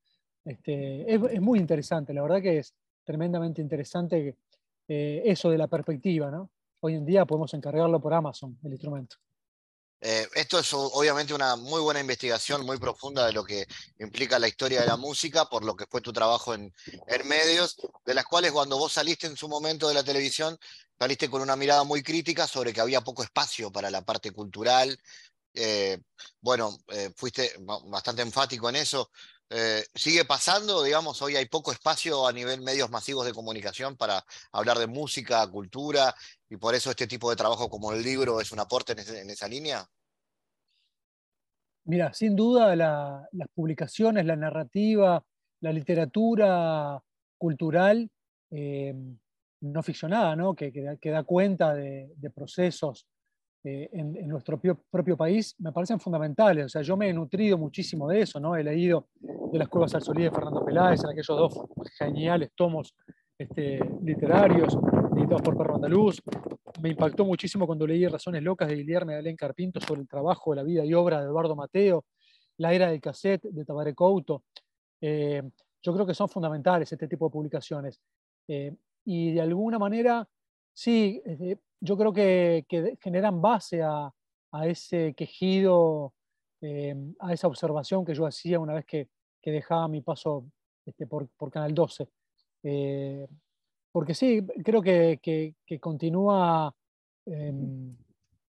[0.44, 4.36] Este, es, muy interesante, la verdad que es tremendamente interesante
[4.86, 6.50] eh, eso de la perspectiva, ¿no?
[6.80, 9.16] Hoy en día podemos encargarlo por Amazon, el instrumento.
[10.02, 13.66] Eh, esto es obviamente una muy buena investigación, muy profunda de lo que
[13.98, 16.72] implica la historia de la música, por lo que fue tu trabajo en,
[17.26, 17.76] medios,
[18.06, 20.58] de las cuales cuando vos saliste en su momento de la televisión,
[20.98, 24.98] saliste con una mirada muy crítica sobre que había poco espacio para la parte cultural.
[25.52, 25.98] Eh,
[26.40, 29.10] bueno, eh, fuiste bastante enfático en eso.
[29.52, 30.82] Eh, ¿Sigue pasando?
[30.84, 35.44] Digamos, hoy hay poco espacio a nivel medios masivos de comunicación para hablar de música,
[35.50, 36.14] cultura,
[36.48, 39.48] y por eso este tipo de trabajo como el libro es un aporte en, esa
[39.48, 39.84] línea.
[41.84, 45.24] Mira, sin duda las publicaciones, la narrativa,
[45.60, 47.02] la literatura
[47.36, 48.08] cultural
[48.52, 48.94] eh,
[49.62, 50.54] no ficcionada, ¿no?
[50.54, 53.06] Que, que, da, cuenta de, procesos
[53.64, 56.66] eh, en, nuestro propio, país me parecen fundamentales.
[56.66, 58.56] O sea, yo me he nutrido muchísimo de eso, ¿no?
[58.56, 59.08] He leído
[59.50, 61.64] de las cuevas al solí de Fernando Peláez, en aquellos dos
[61.98, 62.94] geniales tomos
[63.36, 64.76] este, literarios
[65.16, 66.22] editados por Perro Andaluz.
[66.80, 70.54] Me impactó muchísimo cuando leí Razones Locas de Guillermo de Alén Carpinto sobre el trabajo,
[70.54, 72.04] la vida y obra de Eduardo Mateo,
[72.58, 74.44] La Era del Cassette de Tabaré Couto.
[75.00, 75.42] Eh,
[75.82, 78.00] yo creo que son fundamentales este tipo de publicaciones.
[78.46, 78.74] Eh,
[79.04, 80.28] y de alguna manera,
[80.72, 81.22] sí,
[81.80, 82.66] yo creo que,
[83.00, 84.12] generan base a,
[84.64, 86.12] ese quejido,
[86.60, 89.08] eh, a esa observación que yo hacía una vez que,
[89.44, 90.44] dejaba mi paso
[90.84, 92.08] este, por, Canal 12.
[92.62, 93.26] Eh,
[93.92, 96.74] porque sí, creo que, continúa
[97.26, 97.96] em,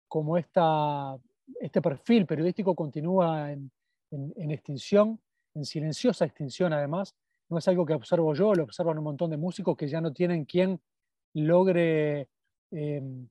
[0.08, 1.16] como esta,
[1.60, 3.70] este perfil periodístico continúa en,
[4.50, 5.20] extinción
[5.54, 7.14] en silenciosa extinción además.
[7.48, 10.12] No es algo que observo yo, lo observan un montón de músicos que ya no
[10.12, 10.80] tienen quien
[11.34, 12.28] logre
[12.70, 13.28] em,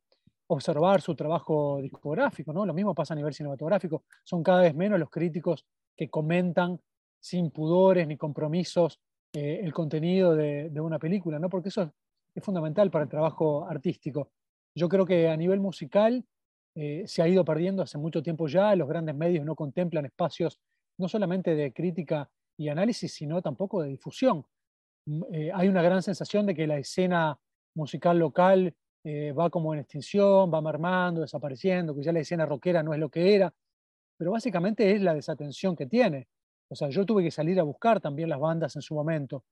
[0.48, 2.66] observar su trabajo discográfico, ¿no?
[2.66, 4.04] Lo mismo pasa a nivel cinematográfico.
[4.24, 6.80] Son cada vez menos los críticos que comentan
[7.20, 9.00] sin pudores ni compromisos
[9.32, 11.50] eh, el contenido de, una película, ¿no?
[11.50, 14.32] Porque eso es, fundamental para el trabajo artístico.
[14.74, 16.24] Yo creo que a nivel musical
[16.74, 20.58] eh, se ha ido perdiendo hace mucho tiempo ya, los grandes medios no contemplan espacios
[20.98, 24.46] no solamente de crítica y análisis, sino tampoco de difusión.
[25.06, 27.38] Mm, eh, hay una gran sensación de que la escena
[27.76, 28.74] musical local
[29.06, 33.10] va como en extinción, va mermando, desapareciendo, que ya la escena rockera no es lo
[33.10, 33.52] que era,
[34.18, 36.28] pero básicamente es la desatención que tiene.
[36.70, 39.44] O sea, yo tuve que salir a buscar también las bandas en su momento.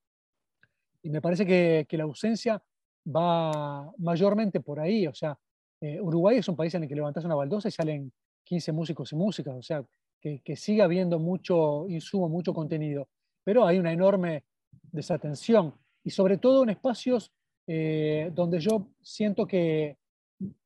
[1.01, 2.61] Y me parece que, la ausencia
[3.05, 5.07] va mayormente por ahí.
[5.07, 5.37] O sea,
[5.81, 8.11] eh, Uruguay es un país en el que levantas una baldosa y salen
[8.43, 9.55] 15 músicos y músicas.
[9.55, 9.83] O sea,
[10.21, 13.07] que, que sigue habiendo mucho insumo, mucho contenido.
[13.43, 14.43] Pero hay una enorme
[14.91, 15.73] desatención.
[16.03, 17.31] Y sobre todo en espacios
[17.69, 19.97] eh, donde yo siento que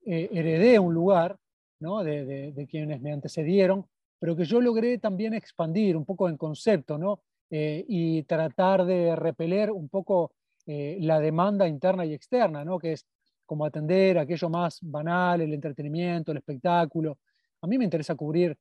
[0.06, 1.36] eh, heredé un lugar
[1.80, 2.04] ¿no?
[2.04, 3.88] de, quienes me antecedieron,
[4.22, 7.24] pero que yo logré también expandir un poco en concepto ¿no?
[7.50, 12.80] Eh, y tratar de repeler un poco la demanda interna y externa, ¿no?
[12.80, 13.06] que es
[13.46, 17.18] como atender aquello más banal, el entretenimiento, el espectáculo.
[17.62, 18.58] A mí me interesa cubrir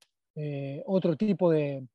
[0.87, 1.87] otro tipo de,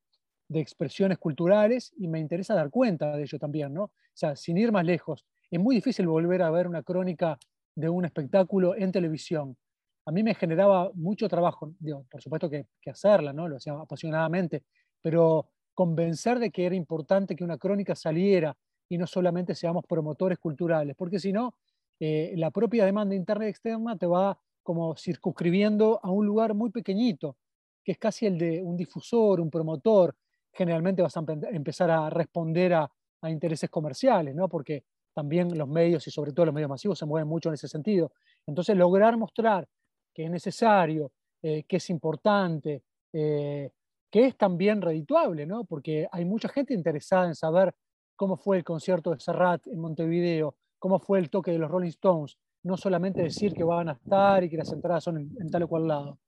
[0.48, 3.84] de expresiones culturales y me interesa dar cuenta de ello también, ¿no?
[3.86, 7.38] O sea, sin ir más lejos, es muy difícil volver a ver una crónica
[7.76, 9.58] de un espectáculo en televisión.
[10.06, 13.48] A mí me generaba mucho trabajo, digo, por supuesto que, hacerla, ¿no?
[13.48, 14.64] lo hacía apasionadamente,
[15.02, 18.56] pero convencer de que era importante que una crónica saliera
[18.88, 21.56] y no solamente seamos promotores culturales, porque si no,
[22.00, 26.70] eh, la propia demanda interna y externa te va como circunscribiendo a un lugar muy
[26.70, 27.38] pequeñito,
[27.84, 30.16] que es casi el de un difusor, un promotor.
[30.52, 32.92] Generalmente vas a empezar a responder a,
[33.22, 34.48] a intereses comerciales, ¿no?
[34.50, 34.84] porque
[35.14, 38.12] también los medios y sobre todo los medios masivos se mueven mucho en ese sentido.
[38.46, 39.68] Entonces, lograr mostrar
[40.16, 41.12] que es necesario,
[41.44, 42.82] eh, que es importante,
[43.14, 43.70] eh,
[44.10, 45.66] que es también redituable, ¿no?
[45.66, 47.76] porque hay mucha gente interesada en saber
[48.16, 51.90] cómo fue el concierto de Serrat en Montevideo, cómo fue el toque de los Rolling
[51.90, 55.64] Stones, no solamente decir que van a estar y que las entradas son en, tal
[55.64, 56.20] o cual lado.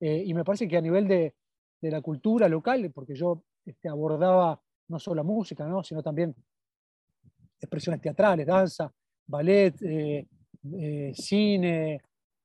[0.00, 1.34] Eh, y me parece que a nivel de,
[1.80, 5.84] de la cultura local, porque yo este, abordaba no solo la música, ¿no?
[5.84, 6.34] sino también
[7.60, 8.92] expresiones teatrales, danza,
[9.26, 10.26] ballet, eh,
[10.78, 12.00] eh, cine,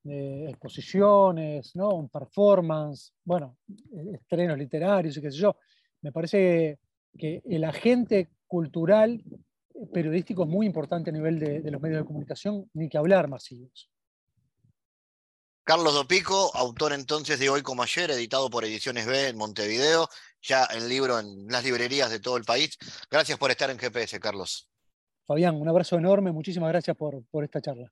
[0.06, 1.90] eh, exposiciones, ¿no?
[1.90, 3.58] un performance, bueno,
[4.14, 5.58] estrenos literarios y qué sé yo.
[6.02, 6.80] Me parece
[7.18, 9.22] que el agente cultural
[9.94, 13.90] periodístico es muy importante a nivel de, los medios de comunicación, ni que hablar masivos.
[15.64, 20.10] Carlos Dopico, autor entonces de Hoy como ayer, editado por Ediciones B en Montevideo,
[20.42, 22.78] ya el libro en las librerías de todo el país.
[23.12, 24.68] Gracias por estar en GPS, Carlos.
[25.28, 27.92] Fabián, un abrazo enorme, muchísimas gracias por, por esta charla.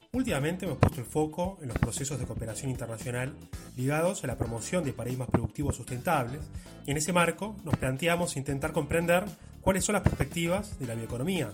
[0.13, 3.33] Últimamente hemos puesto el foco en los procesos de cooperación internacional
[3.77, 6.41] ligados a la promoción de paradigmas productivos sustentables
[6.85, 9.23] y en ese marco nos planteamos intentar comprender
[9.61, 11.53] cuáles son las perspectivas de la bioeconomía.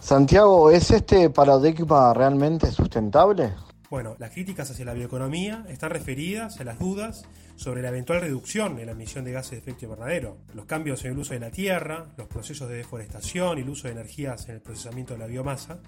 [0.00, 3.52] Santiago, ¿es este paradigma realmente sustentable?
[3.88, 7.24] Bueno, las críticas hacia la bioeconomía están referidas a las dudas
[7.54, 11.12] sobre la eventual reducción en la emisión de gases de efecto invernadero, los cambios en
[11.12, 14.56] el uso de la tierra, los procesos de deforestación y el uso de energías en
[14.56, 15.78] el procesamiento de la biomasa,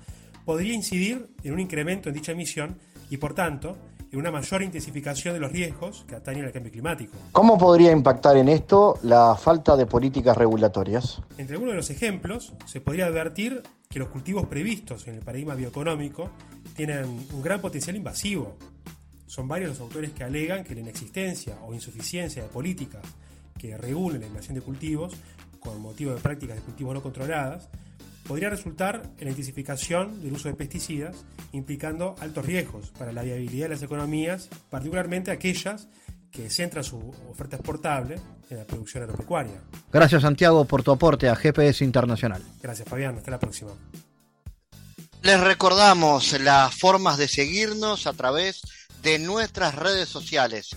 [0.45, 2.79] podría incidir en un incremento en dicha emisión
[3.11, 3.77] y, por tanto,
[4.15, 7.17] en una mayor intensificación de los riesgos que atañen al cambio climático.
[7.33, 11.21] ¿Cómo podría impactar en esto la falta de políticas regulatorias?
[11.37, 15.55] Entre algunos de los ejemplos, se podría advertir que los cultivos previstos en el paradigma
[15.55, 16.31] bioeconómico
[16.77, 18.57] tienen un gran potencial invasivo.
[19.27, 23.03] Son varios los autores que alegan que la inexistencia o insuficiencia de políticas
[23.59, 25.15] que regulen la invasión de cultivos
[25.59, 27.69] con motivo de prácticas de cultivos no controladas
[28.27, 33.67] podría resultar en la intensificación del uso de pesticidas, implicando altos riesgos para la viabilidad
[33.67, 35.89] de las economías, particularmente aquellas
[36.31, 36.99] que centra su
[37.31, 38.17] oferta exportable
[38.51, 39.61] en la producción agropecuaria.
[39.93, 42.43] Gracias Santiago por tu aporte a GPS Internacional.
[42.61, 43.71] Gracias Fabián, hasta la próxima.
[45.23, 48.63] Les recordamos las formas de seguirnos a través
[49.03, 50.77] de nuestras redes sociales.